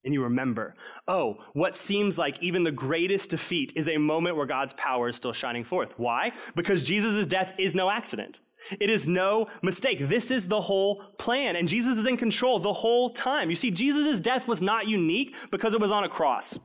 And 0.05 0.13
you 0.13 0.23
remember, 0.23 0.75
oh, 1.07 1.37
what 1.53 1.75
seems 1.75 2.17
like 2.17 2.41
even 2.41 2.63
the 2.63 2.71
greatest 2.71 3.31
defeat 3.31 3.73
is 3.75 3.89
a 3.89 3.97
moment 3.97 4.37
where 4.37 4.45
God's 4.45 4.71
power 4.73 5.09
is 5.09 5.17
still 5.17 5.33
shining 5.33 5.65
forth. 5.65 5.89
Why? 5.97 6.31
Because 6.55 6.85
Jesus' 6.85 7.27
death 7.27 7.53
is 7.59 7.75
no 7.75 7.89
accident. 7.89 8.39
It 8.79 8.89
is 8.89 9.07
no 9.07 9.47
mistake. 9.61 9.99
This 9.99 10.31
is 10.31 10.47
the 10.47 10.61
whole 10.61 11.03
plan, 11.17 11.55
and 11.55 11.67
Jesus 11.67 11.97
is 11.97 12.05
in 12.05 12.17
control 12.17 12.59
the 12.59 12.73
whole 12.73 13.09
time. 13.09 13.49
You 13.49 13.55
see, 13.55 13.71
Jesus' 13.71 14.19
death 14.19 14.47
was 14.47 14.61
not 14.61 14.87
unique 14.87 15.33
because 15.51 15.73
it 15.73 15.81
was 15.81 15.91
on 15.91 16.03
a 16.03 16.09
cross. 16.09 16.57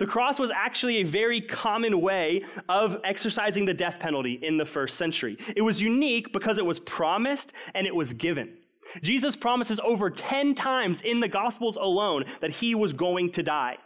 The 0.00 0.06
cross 0.06 0.38
was 0.38 0.50
actually 0.50 0.96
a 0.96 1.02
very 1.02 1.42
common 1.42 2.00
way 2.00 2.42
of 2.70 2.96
exercising 3.04 3.66
the 3.66 3.74
death 3.74 4.00
penalty 4.00 4.38
in 4.40 4.56
the 4.56 4.64
first 4.64 4.96
century. 4.96 5.36
It 5.54 5.60
was 5.60 5.82
unique 5.82 6.32
because 6.32 6.56
it 6.56 6.64
was 6.64 6.80
promised 6.80 7.52
and 7.74 7.86
it 7.86 7.94
was 7.94 8.14
given. 8.14 8.56
Jesus 9.02 9.36
promises 9.36 9.78
over 9.84 10.08
10 10.08 10.54
times 10.54 11.02
in 11.02 11.20
the 11.20 11.28
Gospels 11.28 11.76
alone 11.76 12.24
that 12.40 12.50
he 12.50 12.74
was 12.74 12.94
going 12.94 13.30
to 13.32 13.42
die. 13.42 13.76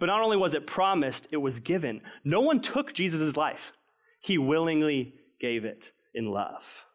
But 0.00 0.06
not 0.06 0.22
only 0.22 0.38
was 0.38 0.54
it 0.54 0.66
promised, 0.66 1.28
it 1.30 1.36
was 1.36 1.60
given. 1.60 2.00
No 2.24 2.40
one 2.40 2.62
took 2.62 2.94
Jesus' 2.94 3.36
life, 3.36 3.72
he 4.20 4.38
willingly 4.38 5.12
gave 5.42 5.66
it 5.66 5.92
in 6.14 6.30
love. 6.30 6.86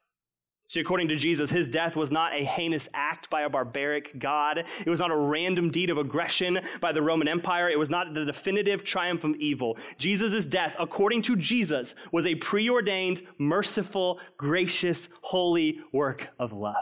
See, 0.69 0.79
according 0.79 1.08
to 1.08 1.15
Jesus, 1.15 1.49
his 1.49 1.67
death 1.67 1.95
was 1.95 2.12
not 2.12 2.32
a 2.39 2.45
heinous 2.45 2.88
act 2.93 3.27
by 3.32 3.41
a 3.41 3.49
barbaric 3.49 4.19
God. 4.19 4.65
It 4.86 4.89
was 4.89 4.99
not 4.99 5.10
a 5.10 5.17
random 5.17 5.71
deed 5.71 5.89
of 5.89 5.97
aggression 5.97 6.60
by 6.79 6.91
the 6.91 7.01
Roman 7.01 7.27
Empire. 7.27 7.67
It 7.71 7.79
was 7.79 7.89
not 7.89 8.13
the 8.13 8.23
definitive 8.23 8.84
triumph 8.84 9.23
of 9.23 9.36
evil. 9.38 9.79
Jesus' 9.97 10.45
death, 10.45 10.75
according 10.79 11.23
to 11.23 11.36
Jesus, 11.36 11.95
was 12.12 12.27
a 12.27 12.36
preordained, 12.36 13.23
merciful, 13.39 14.19
gracious, 14.38 15.10
holy 15.23 15.79
work 15.91 16.29
of 16.38 16.53
love. 16.53 16.75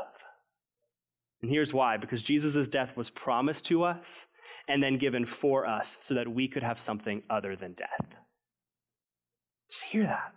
And 1.41 1.49
here's 1.49 1.73
why 1.73 1.95
because 1.95 2.21
Jesus' 2.21 2.67
death 2.67 2.97
was 2.97 3.09
promised 3.09 3.63
to 3.67 3.83
us 3.83 4.27
and 4.67 4.83
then 4.83 4.97
given 4.97 5.25
for 5.25 5.65
us 5.65 5.97
so 6.01 6.13
that 6.13 6.27
we 6.27 6.49
could 6.49 6.63
have 6.63 6.77
something 6.77 7.23
other 7.29 7.55
than 7.55 7.71
death. 7.71 8.17
Just 9.69 9.83
hear 9.83 10.03
that. 10.03 10.33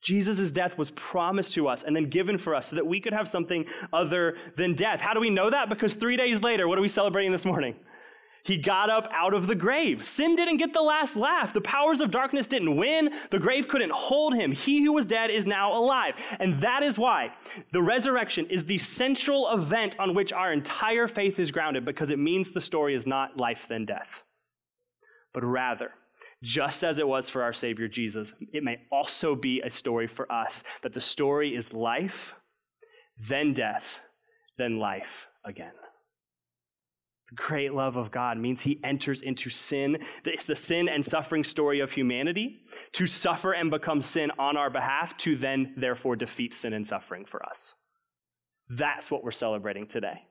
Jesus' 0.00 0.52
death 0.52 0.78
was 0.78 0.90
promised 0.92 1.54
to 1.54 1.66
us 1.68 1.82
and 1.82 1.94
then 1.94 2.04
given 2.04 2.38
for 2.38 2.54
us 2.54 2.68
so 2.68 2.76
that 2.76 2.86
we 2.86 3.00
could 3.00 3.12
have 3.12 3.28
something 3.28 3.66
other 3.92 4.36
than 4.56 4.74
death. 4.74 5.00
How 5.00 5.12
do 5.12 5.20
we 5.20 5.30
know 5.30 5.50
that? 5.50 5.68
Because 5.68 5.94
three 5.94 6.16
days 6.16 6.42
later, 6.42 6.68
what 6.68 6.78
are 6.78 6.82
we 6.82 6.88
celebrating 6.88 7.32
this 7.32 7.44
morning? 7.44 7.74
He 8.44 8.56
got 8.56 8.88
up 8.88 9.08
out 9.12 9.34
of 9.34 9.46
the 9.46 9.54
grave. 9.54 10.04
Sin 10.06 10.36
didn't 10.36 10.56
get 10.56 10.72
the 10.72 10.80
last 10.80 11.16
laugh. 11.16 11.52
The 11.52 11.60
powers 11.60 12.00
of 12.00 12.10
darkness 12.10 12.46
didn't 12.46 12.76
win. 12.76 13.10
The 13.30 13.38
grave 13.38 13.68
couldn't 13.68 13.92
hold 13.92 14.34
him. 14.34 14.52
He 14.52 14.82
who 14.82 14.92
was 14.92 15.04
dead 15.04 15.30
is 15.30 15.46
now 15.46 15.76
alive. 15.76 16.14
And 16.40 16.54
that 16.60 16.82
is 16.82 16.98
why 16.98 17.34
the 17.72 17.82
resurrection 17.82 18.46
is 18.46 18.64
the 18.64 18.78
central 18.78 19.50
event 19.50 19.98
on 19.98 20.14
which 20.14 20.32
our 20.32 20.52
entire 20.52 21.08
faith 21.08 21.38
is 21.38 21.50
grounded 21.50 21.84
because 21.84 22.08
it 22.08 22.18
means 22.18 22.52
the 22.52 22.60
story 22.60 22.94
is 22.94 23.06
not 23.06 23.36
life 23.36 23.66
then 23.68 23.84
death, 23.84 24.24
but 25.34 25.44
rather 25.44 25.90
just 26.42 26.84
as 26.84 26.98
it 26.98 27.08
was 27.08 27.28
for 27.28 27.42
our 27.42 27.52
Savior 27.52 27.88
Jesus, 27.88 28.32
it 28.52 28.62
may 28.62 28.78
also 28.90 29.34
be 29.34 29.60
a 29.60 29.70
story 29.70 30.06
for 30.06 30.30
us 30.30 30.62
that 30.82 30.92
the 30.92 31.00
story 31.00 31.54
is 31.54 31.72
life, 31.72 32.34
then 33.18 33.52
death, 33.52 34.00
then 34.56 34.78
life 34.78 35.28
again. 35.44 35.72
The 37.30 37.34
great 37.34 37.74
love 37.74 37.96
of 37.96 38.10
God 38.10 38.38
means 38.38 38.62
he 38.62 38.80
enters 38.82 39.20
into 39.20 39.50
sin. 39.50 39.98
It's 40.24 40.46
the 40.46 40.56
sin 40.56 40.88
and 40.88 41.04
suffering 41.04 41.44
story 41.44 41.80
of 41.80 41.92
humanity 41.92 42.60
to 42.92 43.06
suffer 43.06 43.52
and 43.52 43.70
become 43.70 44.00
sin 44.00 44.30
on 44.38 44.56
our 44.56 44.70
behalf, 44.70 45.16
to 45.18 45.36
then, 45.36 45.74
therefore, 45.76 46.16
defeat 46.16 46.54
sin 46.54 46.72
and 46.72 46.86
suffering 46.86 47.26
for 47.26 47.44
us. 47.44 47.74
That's 48.70 49.10
what 49.10 49.22
we're 49.22 49.30
celebrating 49.30 49.86
today. 49.86 50.27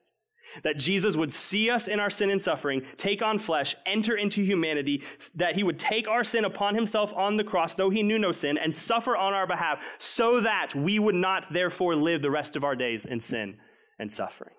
That 0.64 0.78
Jesus 0.78 1.16
would 1.16 1.34
see 1.34 1.70
us 1.70 1.88
in 1.88 2.00
our 2.00 2.10
sin 2.10 2.30
and 2.30 2.42
suffering, 2.42 2.84
take 2.98 3.22
on 3.22 3.40
flesh, 3.40 3.76
enter 3.86 4.16
into 4.16 4.42
humanity, 4.42 5.04
that 5.36 5.56
he 5.56 5.64
would 5.64 5.80
take 5.80 6.08
our 6.08 6.24
sin 6.24 6.46
upon 6.46 6.76
himself 6.76 7.14
on 7.14 7.38
the 7.38 7.44
cross, 7.44 7.74
though 7.74 7.90
he 7.90 8.04
knew 8.04 8.20
no 8.20 8.32
sin, 8.32 8.58
and 8.58 8.76
suffer 8.76 9.16
on 9.16 9.34
our 9.34 9.48
behalf, 9.48 9.84
so 10.00 10.42
that 10.42 10.74
we 10.76 11.00
would 11.00 11.16
not 11.16 11.52
therefore 11.52 11.96
live 11.96 12.22
the 12.22 12.32
rest 12.32 12.56
of 12.56 12.64
our 12.64 12.76
days 12.76 13.06
in 13.06 13.20
sin 13.20 13.58
and 14.00 14.12
suffering. 14.12 14.56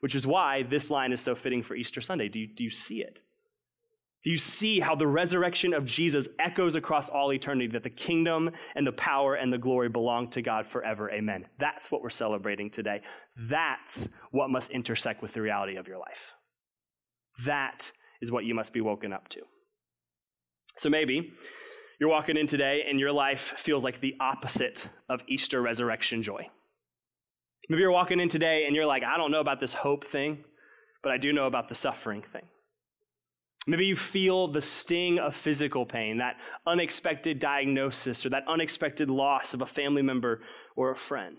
Which 0.00 0.14
is 0.14 0.26
why 0.26 0.62
this 0.62 0.90
line 0.90 1.12
is 1.12 1.20
so 1.20 1.34
fitting 1.34 1.62
for 1.62 1.74
Easter 1.74 2.00
Sunday. 2.00 2.28
Do 2.28 2.40
you, 2.40 2.46
do 2.46 2.64
you 2.64 2.70
see 2.70 3.02
it? 3.02 3.20
Do 4.22 4.30
you 4.30 4.36
see 4.36 4.80
how 4.80 4.94
the 4.94 5.06
resurrection 5.06 5.72
of 5.72 5.86
Jesus 5.86 6.28
echoes 6.38 6.74
across 6.74 7.08
all 7.08 7.32
eternity 7.32 7.68
that 7.68 7.82
the 7.82 7.90
kingdom 7.90 8.50
and 8.74 8.86
the 8.86 8.92
power 8.92 9.34
and 9.34 9.50
the 9.50 9.58
glory 9.58 9.88
belong 9.88 10.28
to 10.30 10.42
God 10.42 10.66
forever? 10.66 11.10
Amen. 11.10 11.46
That's 11.58 11.90
what 11.90 12.02
we're 12.02 12.10
celebrating 12.10 12.70
today. 12.70 13.00
That's 13.36 14.08
what 14.30 14.50
must 14.50 14.70
intersect 14.70 15.22
with 15.22 15.32
the 15.32 15.40
reality 15.40 15.76
of 15.76 15.88
your 15.88 15.98
life. 15.98 16.34
That 17.46 17.92
is 18.20 18.30
what 18.30 18.44
you 18.44 18.54
must 18.54 18.74
be 18.74 18.82
woken 18.82 19.12
up 19.14 19.28
to. 19.30 19.40
So 20.76 20.90
maybe 20.90 21.32
you're 21.98 22.10
walking 22.10 22.36
in 22.36 22.46
today 22.46 22.84
and 22.88 23.00
your 23.00 23.12
life 23.12 23.54
feels 23.56 23.84
like 23.84 24.00
the 24.00 24.16
opposite 24.20 24.88
of 25.08 25.22
Easter 25.28 25.62
resurrection 25.62 26.22
joy. 26.22 26.46
Maybe 27.70 27.80
you're 27.80 27.90
walking 27.90 28.20
in 28.20 28.28
today 28.28 28.66
and 28.66 28.76
you're 28.76 28.86
like, 28.86 29.02
I 29.02 29.16
don't 29.16 29.30
know 29.30 29.40
about 29.40 29.60
this 29.60 29.72
hope 29.72 30.06
thing, 30.06 30.44
but 31.02 31.10
I 31.10 31.16
do 31.16 31.32
know 31.32 31.46
about 31.46 31.70
the 31.70 31.74
suffering 31.74 32.20
thing. 32.20 32.42
Maybe 33.70 33.86
you 33.86 33.94
feel 33.94 34.48
the 34.48 34.60
sting 34.60 35.18
of 35.18 35.36
physical 35.36 35.86
pain, 35.86 36.18
that 36.18 36.36
unexpected 36.66 37.38
diagnosis 37.38 38.26
or 38.26 38.30
that 38.30 38.42
unexpected 38.48 39.08
loss 39.08 39.54
of 39.54 39.62
a 39.62 39.66
family 39.66 40.02
member 40.02 40.40
or 40.74 40.90
a 40.90 40.96
friend. 40.96 41.38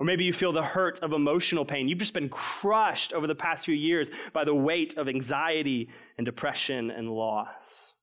Or 0.00 0.06
maybe 0.06 0.24
you 0.24 0.32
feel 0.32 0.52
the 0.52 0.62
hurt 0.62 0.98
of 1.00 1.12
emotional 1.12 1.64
pain. 1.64 1.88
You've 1.88 1.98
just 1.98 2.14
been 2.14 2.28
crushed 2.28 3.12
over 3.12 3.26
the 3.26 3.34
past 3.34 3.64
few 3.64 3.74
years 3.74 4.10
by 4.32 4.44
the 4.44 4.54
weight 4.54 4.96
of 4.96 5.08
anxiety 5.08 5.88
and 6.16 6.24
depression 6.24 6.90
and 6.90 7.10
loss. 7.10 7.94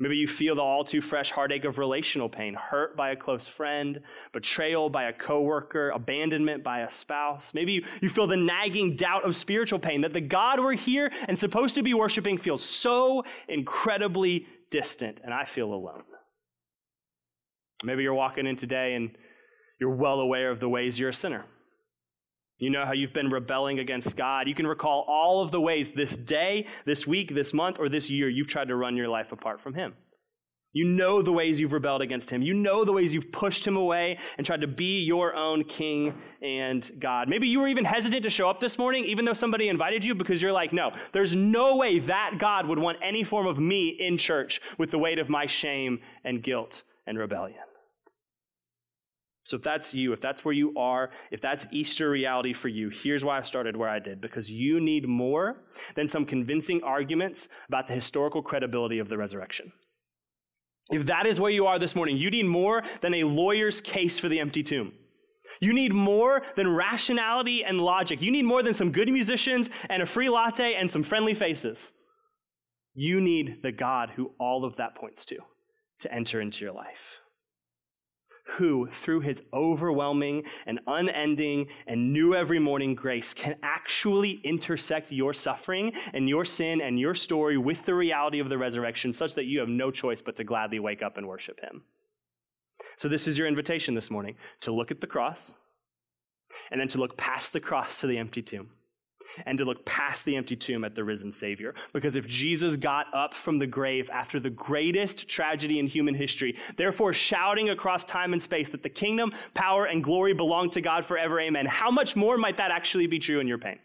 Maybe 0.00 0.16
you 0.16 0.26
feel 0.26 0.54
the 0.54 0.62
all 0.62 0.84
too 0.84 1.00
fresh 1.00 1.30
heartache 1.30 1.64
of 1.64 1.78
relational 1.78 2.28
pain, 2.28 2.54
hurt 2.54 2.96
by 2.96 3.10
a 3.10 3.16
close 3.16 3.46
friend, 3.46 4.00
betrayal 4.32 4.88
by 4.88 5.04
a 5.04 5.12
coworker, 5.12 5.90
abandonment 5.90 6.64
by 6.64 6.80
a 6.80 6.90
spouse. 6.90 7.52
Maybe 7.52 7.72
you, 7.74 7.84
you 8.00 8.08
feel 8.08 8.26
the 8.26 8.36
nagging 8.36 8.96
doubt 8.96 9.24
of 9.24 9.36
spiritual 9.36 9.78
pain 9.78 10.00
that 10.00 10.14
the 10.14 10.20
God 10.20 10.60
we're 10.60 10.76
here 10.76 11.12
and 11.28 11.38
supposed 11.38 11.74
to 11.74 11.82
be 11.82 11.92
worshiping 11.92 12.38
feels 12.38 12.64
so 12.64 13.24
incredibly 13.48 14.46
distant, 14.70 15.20
and 15.22 15.34
I 15.34 15.44
feel 15.44 15.72
alone. 15.72 16.04
Maybe 17.84 18.02
you're 18.02 18.14
walking 18.14 18.46
in 18.46 18.56
today 18.56 18.94
and 18.94 19.10
you're 19.78 19.94
well 19.94 20.20
aware 20.20 20.50
of 20.50 20.60
the 20.60 20.68
ways 20.68 20.98
you're 20.98 21.10
a 21.10 21.14
sinner. 21.14 21.44
You 22.62 22.70
know 22.70 22.86
how 22.86 22.92
you've 22.92 23.12
been 23.12 23.28
rebelling 23.28 23.80
against 23.80 24.16
God. 24.16 24.46
You 24.46 24.54
can 24.54 24.68
recall 24.68 25.04
all 25.08 25.42
of 25.42 25.50
the 25.50 25.60
ways 25.60 25.90
this 25.90 26.16
day, 26.16 26.66
this 26.84 27.08
week, 27.08 27.34
this 27.34 27.52
month, 27.52 27.80
or 27.80 27.88
this 27.88 28.08
year 28.08 28.28
you've 28.28 28.46
tried 28.46 28.68
to 28.68 28.76
run 28.76 28.96
your 28.96 29.08
life 29.08 29.32
apart 29.32 29.60
from 29.60 29.74
Him. 29.74 29.94
You 30.72 30.84
know 30.84 31.22
the 31.22 31.32
ways 31.32 31.58
you've 31.58 31.72
rebelled 31.72 32.02
against 32.02 32.30
Him. 32.30 32.40
You 32.40 32.54
know 32.54 32.84
the 32.84 32.92
ways 32.92 33.12
you've 33.12 33.32
pushed 33.32 33.66
Him 33.66 33.76
away 33.76 34.16
and 34.38 34.46
tried 34.46 34.60
to 34.60 34.68
be 34.68 35.02
your 35.02 35.34
own 35.34 35.64
King 35.64 36.14
and 36.40 36.88
God. 37.00 37.28
Maybe 37.28 37.48
you 37.48 37.58
were 37.58 37.66
even 37.66 37.84
hesitant 37.84 38.22
to 38.22 38.30
show 38.30 38.48
up 38.48 38.60
this 38.60 38.78
morning, 38.78 39.06
even 39.06 39.24
though 39.24 39.32
somebody 39.32 39.68
invited 39.68 40.04
you, 40.04 40.14
because 40.14 40.40
you're 40.40 40.52
like, 40.52 40.72
no, 40.72 40.92
there's 41.10 41.34
no 41.34 41.74
way 41.74 41.98
that 41.98 42.36
God 42.38 42.68
would 42.68 42.78
want 42.78 42.96
any 43.02 43.24
form 43.24 43.48
of 43.48 43.58
me 43.58 43.88
in 43.88 44.16
church 44.16 44.60
with 44.78 44.92
the 44.92 44.98
weight 44.98 45.18
of 45.18 45.28
my 45.28 45.46
shame 45.46 45.98
and 46.22 46.44
guilt 46.44 46.84
and 47.08 47.18
rebellion. 47.18 47.58
So 49.44 49.56
if 49.56 49.62
that's 49.62 49.92
you, 49.92 50.12
if 50.12 50.20
that's 50.20 50.44
where 50.44 50.54
you 50.54 50.72
are, 50.76 51.10
if 51.30 51.40
that's 51.40 51.66
Easter 51.72 52.10
reality 52.10 52.52
for 52.52 52.68
you, 52.68 52.90
here's 52.90 53.24
why 53.24 53.38
I 53.38 53.42
started 53.42 53.76
where 53.76 53.88
I 53.88 53.98
did. 53.98 54.20
Because 54.20 54.50
you 54.50 54.80
need 54.80 55.08
more 55.08 55.64
than 55.96 56.06
some 56.06 56.24
convincing 56.24 56.82
arguments 56.82 57.48
about 57.68 57.88
the 57.88 57.94
historical 57.94 58.42
credibility 58.42 58.98
of 58.98 59.08
the 59.08 59.18
resurrection. 59.18 59.72
If 60.90 61.06
that 61.06 61.26
is 61.26 61.40
where 61.40 61.50
you 61.50 61.66
are 61.66 61.78
this 61.78 61.96
morning, 61.96 62.16
you 62.16 62.30
need 62.30 62.46
more 62.46 62.82
than 63.00 63.14
a 63.14 63.24
lawyer's 63.24 63.80
case 63.80 64.18
for 64.18 64.28
the 64.28 64.38
empty 64.38 64.62
tomb. 64.62 64.92
You 65.60 65.72
need 65.72 65.92
more 65.92 66.42
than 66.56 66.74
rationality 66.74 67.64
and 67.64 67.80
logic. 67.80 68.22
You 68.22 68.30
need 68.30 68.44
more 68.44 68.62
than 68.62 68.74
some 68.74 68.92
good 68.92 69.08
musicians 69.08 69.70
and 69.90 70.02
a 70.02 70.06
free 70.06 70.28
latte 70.28 70.74
and 70.74 70.90
some 70.90 71.02
friendly 71.02 71.34
faces. 71.34 71.92
You 72.94 73.20
need 73.20 73.62
the 73.62 73.72
God 73.72 74.10
who 74.16 74.32
all 74.38 74.64
of 74.64 74.76
that 74.76 74.94
points 74.94 75.24
to 75.26 75.38
to 76.00 76.12
enter 76.12 76.40
into 76.40 76.64
your 76.64 76.74
life 76.74 77.21
who, 78.44 78.88
through 78.92 79.20
his 79.20 79.42
overwhelming 79.52 80.44
and 80.66 80.80
unending 80.86 81.68
and 81.86 82.12
new 82.12 82.34
every 82.34 82.58
morning 82.58 82.94
grace, 82.94 83.32
can 83.32 83.56
actually 83.62 84.40
intersect 84.44 85.12
your 85.12 85.32
suffering 85.32 85.92
and 86.12 86.28
your 86.28 86.44
sin 86.44 86.80
and 86.80 86.98
your 86.98 87.14
story 87.14 87.56
with 87.56 87.84
the 87.84 87.94
reality 87.94 88.40
of 88.40 88.48
the 88.48 88.58
resurrection, 88.58 89.12
such 89.12 89.34
that 89.34 89.44
you 89.44 89.60
have 89.60 89.68
no 89.68 89.90
choice 89.90 90.20
but 90.20 90.36
to 90.36 90.44
gladly 90.44 90.78
wake 90.78 91.02
up 91.02 91.16
and 91.16 91.26
worship 91.26 91.60
him. 91.60 91.82
So, 92.96 93.08
this 93.08 93.28
is 93.28 93.38
your 93.38 93.46
invitation 93.46 93.94
this 93.94 94.10
morning 94.10 94.36
to 94.60 94.72
look 94.72 94.90
at 94.90 95.00
the 95.00 95.06
cross 95.06 95.52
and 96.70 96.80
then 96.80 96.88
to 96.88 96.98
look 96.98 97.16
past 97.16 97.52
the 97.52 97.60
cross 97.60 98.00
to 98.00 98.06
the 98.06 98.18
empty 98.18 98.42
tomb 98.42 98.70
and 99.46 99.58
to 99.58 99.64
look 99.64 99.84
past 99.84 100.24
the 100.24 100.36
empty 100.36 100.56
tomb 100.56 100.84
at 100.84 100.94
the 100.94 101.04
risen 101.04 101.32
Savior. 101.32 101.74
Because 101.92 102.16
if 102.16 102.26
Jesus 102.26 102.76
got 102.76 103.06
up 103.14 103.34
from 103.34 103.58
the 103.58 103.66
grave 103.66 104.10
after 104.10 104.38
the 104.40 104.50
greatest 104.50 105.28
tragedy 105.28 105.78
in 105.78 105.86
human 105.86 106.14
history, 106.14 106.56
therefore 106.76 107.12
shouting 107.12 107.70
across 107.70 108.04
time 108.04 108.32
and 108.32 108.42
space 108.42 108.70
that 108.70 108.82
the 108.82 108.88
kingdom, 108.88 109.32
power, 109.54 109.86
and 109.86 110.02
glory 110.02 110.34
belong 110.34 110.70
to 110.70 110.80
God 110.80 111.04
forever, 111.04 111.40
amen, 111.40 111.66
how 111.66 111.90
much 111.90 112.16
more 112.16 112.36
might 112.36 112.56
that 112.56 112.70
actually 112.70 113.06
be 113.06 113.18
true 113.18 113.40
in 113.40 113.46
your 113.46 113.58
pain? 113.58 113.78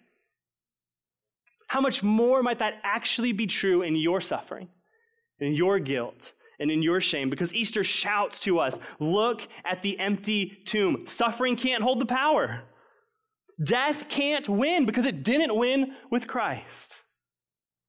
How 1.68 1.82
much 1.82 2.02
more 2.02 2.42
might 2.42 2.60
that 2.60 2.76
actually 2.84 3.34
be 3.34 3.46
true 3.46 3.82
in 3.82 3.96
your 3.96 4.22
suffering, 4.22 4.70
in 5.40 5.54
your 5.54 5.80
guilt, 5.80 6.34
and 6.60 6.72
in 6.72 6.82
your 6.82 7.00
shame 7.00 7.30
because 7.30 7.54
Easter 7.54 7.84
shouts 7.84 8.40
to 8.42 8.60
us 8.60 8.80
look 9.00 9.48
at 9.66 9.82
the 9.82 10.00
empty 10.00 10.58
tomb. 10.66 11.06
Suffering 11.06 11.56
can't 11.56 11.84
hold 11.84 12.00
the 12.00 12.06
power. 12.06 12.64
Death 13.64 14.08
can't 14.08 14.48
win 14.48 14.86
because 14.86 15.06
it 15.06 15.24
didn't 15.24 15.56
win 15.56 15.96
with 16.12 16.28
Christ. 16.28 17.04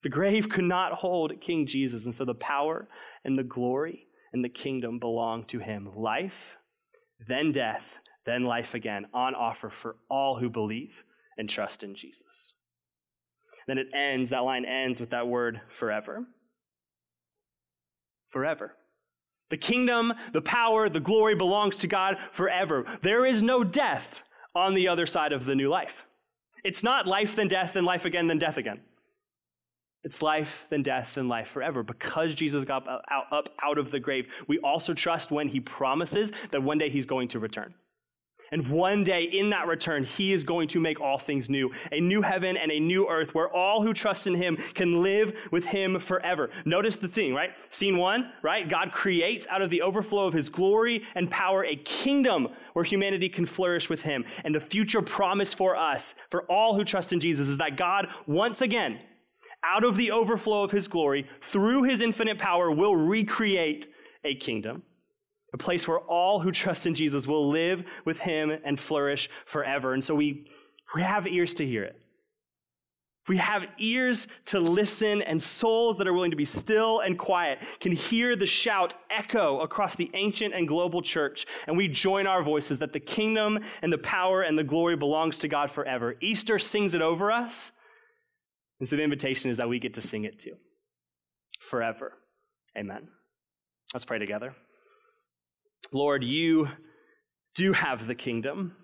The 0.02 0.09
grave 0.09 0.48
could 0.48 0.64
not 0.64 0.94
hold 0.94 1.40
King 1.40 1.66
Jesus, 1.66 2.04
and 2.04 2.14
so 2.14 2.24
the 2.24 2.35
power 2.35 2.88
and 3.24 3.38
the 3.38 3.42
glory 3.42 4.07
and 4.33 4.44
the 4.44 4.48
kingdom 4.48 4.98
belong 4.98 5.44
to 5.46 5.59
him. 5.59 5.90
Life, 5.94 6.57
then 7.26 7.52
death, 7.52 7.98
then 8.24 8.44
life 8.44 8.74
again, 8.74 9.07
on 9.12 9.35
offer 9.35 9.68
for 9.68 9.96
all 10.09 10.38
who 10.38 10.48
believe 10.48 11.04
and 11.37 11.48
trust 11.48 11.83
in 11.83 11.94
Jesus. 11.94 12.54
Then 13.66 13.78
it 13.78 13.88
ends, 13.94 14.31
that 14.31 14.44
line 14.44 14.64
ends 14.64 15.00
with 15.00 15.11
that 15.11 15.28
word 15.28 15.61
forever. 15.68 16.26
Forever. 18.28 18.74
The 19.50 19.57
kingdom, 19.57 20.12
the 20.33 20.42
power, 20.42 20.88
the 20.88 21.00
glory 21.00 21.35
belongs 21.35 21.76
to 21.78 21.87
God 21.87 22.18
forever. 22.33 22.85
There 23.02 23.26
is 23.26 23.42
no 23.42 23.64
death 23.64 24.22
on 24.54 24.74
the 24.74 24.88
other 24.88 25.06
side 25.06 25.32
of 25.32 25.44
the 25.44 25.54
new 25.54 25.68
life. 25.68 26.06
It's 26.64 26.82
not 26.82 27.06
life, 27.06 27.37
then 27.37 27.48
death, 27.48 27.74
then 27.74 27.84
life 27.84 28.04
again, 28.04 28.26
then 28.26 28.38
death 28.38 28.56
again. 28.56 28.80
It's 30.04 30.22
life, 30.22 30.66
then 30.70 30.82
death, 30.82 31.14
then 31.14 31.28
life 31.28 31.48
forever. 31.48 31.82
Because 31.82 32.34
Jesus 32.34 32.64
got 32.64 32.87
up 32.88 33.48
out 33.62 33.78
of 33.78 33.90
the 33.90 34.00
grave, 34.00 34.28
we 34.46 34.58
also 34.58 34.94
trust 34.94 35.30
when 35.30 35.48
he 35.48 35.61
promises 35.61 36.32
that 36.50 36.62
one 36.62 36.78
day 36.78 36.88
he's 36.88 37.06
going 37.06 37.28
to 37.28 37.38
return. 37.38 37.74
And 38.50 38.66
one 38.68 39.04
day 39.04 39.22
in 39.24 39.50
that 39.50 39.66
return, 39.66 40.04
he 40.04 40.32
is 40.32 40.44
going 40.44 40.68
to 40.68 40.80
make 40.80 41.00
all 41.00 41.18
things 41.18 41.50
new. 41.50 41.70
A 41.92 42.00
new 42.00 42.22
heaven 42.22 42.56
and 42.56 42.70
a 42.70 42.80
new 42.80 43.08
earth 43.08 43.34
where 43.34 43.48
all 43.48 43.82
who 43.82 43.92
trust 43.92 44.26
in 44.26 44.34
him 44.34 44.56
can 44.74 45.02
live 45.02 45.37
with 45.50 45.66
him 45.66 45.98
forever. 45.98 46.50
Notice 46.64 46.96
the 46.96 47.08
thing, 47.08 47.34
right? 47.34 47.50
Scene 47.70 47.98
one, 47.98 48.32
right? 48.42 48.68
God 48.68 48.92
creates 48.92 49.46
out 49.48 49.62
of 49.62 49.70
the 49.70 49.82
overflow 49.82 50.26
of 50.26 50.34
his 50.34 50.48
glory 50.48 51.04
and 51.14 51.30
power 51.30 51.64
a 51.64 51.76
kingdom 51.76 52.48
where 52.72 52.84
humanity 52.84 53.28
can 53.28 53.44
flourish 53.44 53.90
with 53.90 54.02
him. 54.02 54.24
And 54.44 54.54
the 54.54 54.61
future 54.61 55.02
promise 55.02 55.52
for 55.52 55.76
us, 55.76 56.14
for 56.30 56.42
all 56.44 56.74
who 56.74 56.84
trust 56.84 57.12
in 57.12 57.20
Jesus, 57.20 57.48
is 57.48 57.58
that 57.58 57.76
God 57.76 58.08
once 58.26 58.62
again, 58.62 59.00
out 59.64 59.84
of 59.84 59.96
the 59.96 60.11
overflow 60.11 60.62
of 60.62 60.70
his 60.70 60.88
glory, 60.88 61.26
through 61.40 61.82
his 61.82 62.00
infinite 62.00 62.38
power, 62.38 62.70
will 62.70 62.94
recreate 62.94 63.88
a 64.24 64.34
kingdom 64.34 64.82
a 65.52 65.58
place 65.58 65.88
where 65.88 65.98
all 65.98 66.40
who 66.40 66.52
trust 66.52 66.87
in 66.87 66.94
Jesus 66.94 67.26
will 67.26 67.48
live 67.48 67.84
with 68.04 68.20
him 68.20 68.50
and 68.64 68.78
flourish 68.78 69.30
forever. 69.46 69.94
And 69.94 70.04
so 70.04 70.14
we, 70.14 70.46
we 70.94 71.02
have 71.02 71.26
ears 71.26 71.54
to 71.54 71.66
hear 71.66 71.84
it. 71.84 71.96
We 73.28 73.37
have 73.37 73.64
ears 73.78 74.26
to 74.46 74.58
listen 74.58 75.20
and 75.22 75.40
souls 75.40 75.98
that 75.98 76.08
are 76.08 76.14
willing 76.14 76.30
to 76.30 76.37
be 76.37 76.46
still 76.46 77.00
and 77.00 77.18
quiet 77.18 77.58
can 77.78 77.92
hear 77.92 78.34
the 78.34 78.46
shout 78.46 78.96
echo 79.11 79.61
across 79.61 79.94
the 79.94 80.11
ancient 80.14 80.54
and 80.54 80.66
global 80.66 81.02
church, 81.02 81.44
and 81.66 81.76
we 81.76 81.88
join 81.88 82.26
our 82.26 82.42
voices 82.42 82.78
that 82.78 82.94
the 82.94 83.00
kingdom 83.00 83.58
and 83.82 83.92
the 83.92 83.98
power 83.98 84.42
and 84.42 84.58
the 84.58 84.64
glory 84.64 84.96
belongs 84.96 85.38
to 85.38 85.48
God 85.48 85.70
forever. 85.70 86.16
Easter 86.22 86.58
sings 86.58 86.94
it 86.94 87.02
over 87.02 87.30
us, 87.30 87.72
and 88.80 88.88
so 88.88 88.96
the 88.96 89.02
invitation 89.02 89.50
is 89.50 89.58
that 89.58 89.68
we 89.68 89.78
get 89.78 89.94
to 89.94 90.00
sing 90.00 90.24
it 90.24 90.38
too. 90.38 90.54
Forever. 91.61 92.14
Amen. 92.78 93.08
Let's 93.92 94.06
pray 94.06 94.18
together. 94.18 94.54
Lord, 95.92 96.22
you 96.22 96.68
do 97.54 97.72
have 97.72 98.06
the 98.06 98.14
kingdom, 98.14 98.76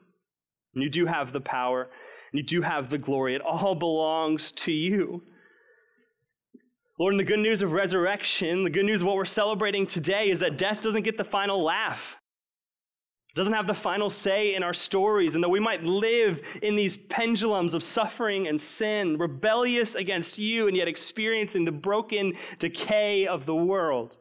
and 0.74 0.82
you 0.82 0.90
do 0.90 1.06
have 1.06 1.32
the 1.32 1.40
power, 1.40 1.82
and 2.32 2.38
you 2.38 2.42
do 2.42 2.62
have 2.62 2.90
the 2.90 2.98
glory. 2.98 3.34
It 3.34 3.42
all 3.42 3.74
belongs 3.74 4.52
to 4.52 4.72
you. 4.72 5.22
Lord, 6.98 7.14
and 7.14 7.20
the 7.20 7.24
good 7.24 7.40
news 7.40 7.60
of 7.60 7.72
resurrection, 7.72 8.64
the 8.64 8.70
good 8.70 8.84
news 8.84 9.00
of 9.00 9.08
what 9.08 9.16
we're 9.16 9.24
celebrating 9.24 9.86
today 9.86 10.30
is 10.30 10.38
that 10.40 10.56
death 10.56 10.82
doesn't 10.82 11.02
get 11.02 11.18
the 11.18 11.24
final 11.24 11.62
laugh. 11.62 12.18
It 13.32 13.36
doesn't 13.36 13.52
have 13.52 13.66
the 13.66 13.74
final 13.74 14.10
say 14.10 14.54
in 14.54 14.62
our 14.62 14.72
stories, 14.72 15.34
and 15.34 15.42
that 15.42 15.48
we 15.48 15.58
might 15.58 15.82
live 15.82 16.40
in 16.62 16.76
these 16.76 16.96
pendulums 16.96 17.74
of 17.74 17.82
suffering 17.82 18.46
and 18.46 18.60
sin, 18.60 19.18
rebellious 19.18 19.96
against 19.96 20.38
you, 20.38 20.68
and 20.68 20.76
yet 20.76 20.86
experiencing 20.86 21.64
the 21.64 21.72
broken 21.72 22.34
decay 22.60 23.26
of 23.26 23.44
the 23.44 23.56
world. 23.56 24.16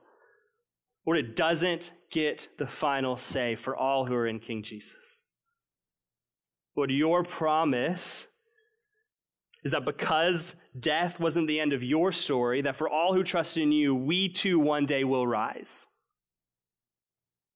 Lord, 1.05 1.17
it 1.17 1.35
doesn't 1.35 1.91
get 2.09 2.47
the 2.57 2.67
final 2.67 3.17
say 3.17 3.55
for 3.55 3.75
all 3.75 4.05
who 4.05 4.13
are 4.13 4.27
in 4.27 4.39
King 4.39 4.63
Jesus. 4.63 5.23
Lord, 6.75 6.91
your 6.91 7.23
promise 7.23 8.27
is 9.63 9.73
that 9.73 9.85
because 9.85 10.55
death 10.77 11.19
wasn't 11.19 11.47
the 11.47 11.59
end 11.59 11.73
of 11.73 11.83
your 11.83 12.11
story, 12.11 12.61
that 12.61 12.75
for 12.75 12.89
all 12.89 13.13
who 13.13 13.23
trust 13.23 13.57
in 13.57 13.71
you, 13.71 13.93
we 13.95 14.29
too 14.29 14.59
one 14.59 14.85
day 14.85 15.03
will 15.03 15.27
rise. 15.27 15.87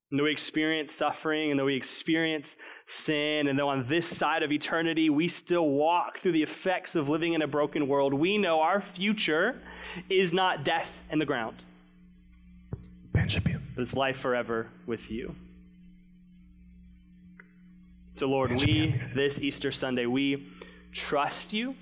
And 0.10 0.20
though 0.20 0.24
we 0.24 0.32
experience 0.32 0.94
suffering, 0.94 1.52
and 1.52 1.60
though 1.60 1.66
we 1.66 1.76
experience 1.76 2.56
sin, 2.86 3.48
and 3.48 3.60
though 3.60 3.68
on 3.68 3.88
this 3.88 4.08
side 4.08 4.42
of 4.42 4.54
eternity 4.54 5.10
we 5.10 5.28
still 5.28 5.68
walk 5.70 6.20
through 6.20 6.32
the 6.32 6.44
effects 6.44 6.96
of 6.96 7.10
living 7.10 7.34
in 7.34 7.42
a 7.42 7.48
broken 7.48 7.88
world, 7.90 8.14
we 8.14 8.38
know 8.38 8.62
our 8.62 8.80
future 8.80 9.62
is 10.10 10.32
not 10.32 10.64
death 10.64 11.04
and 11.10 11.20
the 11.20 11.26
ground 11.26 11.64
but 13.36 13.82
it's 13.82 13.94
life 13.94 14.18
forever 14.18 14.68
with 14.86 15.12
you. 15.12 15.36
So, 18.16 18.28
Lord, 18.28 18.52
we, 18.52 19.00
this 19.14 19.40
Easter 19.40 19.72
Sunday, 19.72 20.08
we 20.08 20.48
trust 20.92 21.54
you. 21.54 21.76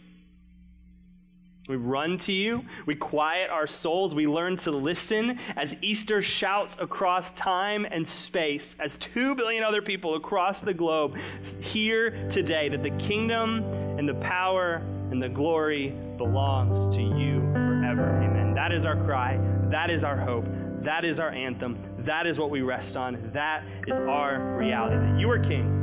We 1.68 1.78
run 1.78 2.18
to 2.20 2.34
you. 2.34 2.66
We 2.86 2.96
quiet 2.96 3.50
our 3.50 3.66
souls. 3.66 4.14
We 4.14 4.28
learn 4.28 4.58
to 4.58 4.72
listen 4.72 5.40
as 5.56 5.76
Easter 5.82 6.22
shouts 6.22 6.78
across 6.80 7.32
time 7.32 7.88
and 7.90 8.06
space, 8.06 8.76
as 8.80 8.98
two 8.98 9.34
billion 9.34 9.64
other 9.64 9.82
people 9.82 10.16
across 10.16 10.62
the 10.62 10.74
globe 10.74 11.18
hear 11.62 12.28
today 12.30 12.70
that 12.70 12.84
the 12.84 12.92
kingdom 12.92 13.64
and 13.98 14.08
the 14.08 14.16
power 14.16 14.82
and 15.10 15.22
the 15.22 15.30
glory 15.30 15.96
belongs 16.18 16.94
to 16.96 17.02
you 17.02 17.40
forever. 17.54 18.22
Amen. 18.22 18.54
That 18.54 18.72
is 18.72 18.86
our 18.86 18.98
cry. 19.06 19.40
That 19.70 19.90
is 19.90 20.04
our 20.04 20.18
hope. 20.18 20.46
That 20.82 21.06
is 21.06 21.20
our 21.20 21.32
anthem. 21.32 21.78
That 22.00 22.28
is 22.28 22.38
what 22.38 22.50
we 22.50 22.62
rest 22.62 22.98
on. 22.98 23.30
That 23.34 23.64
is 23.88 23.98
our 23.98 24.58
reality. 24.58 25.20
You 25.20 25.30
are 25.32 25.40
King. 25.40 25.82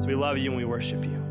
So 0.00 0.06
we 0.06 0.14
love 0.14 0.38
you 0.38 0.50
and 0.50 0.56
we 0.56 0.64
worship 0.64 1.04
you. 1.04 1.21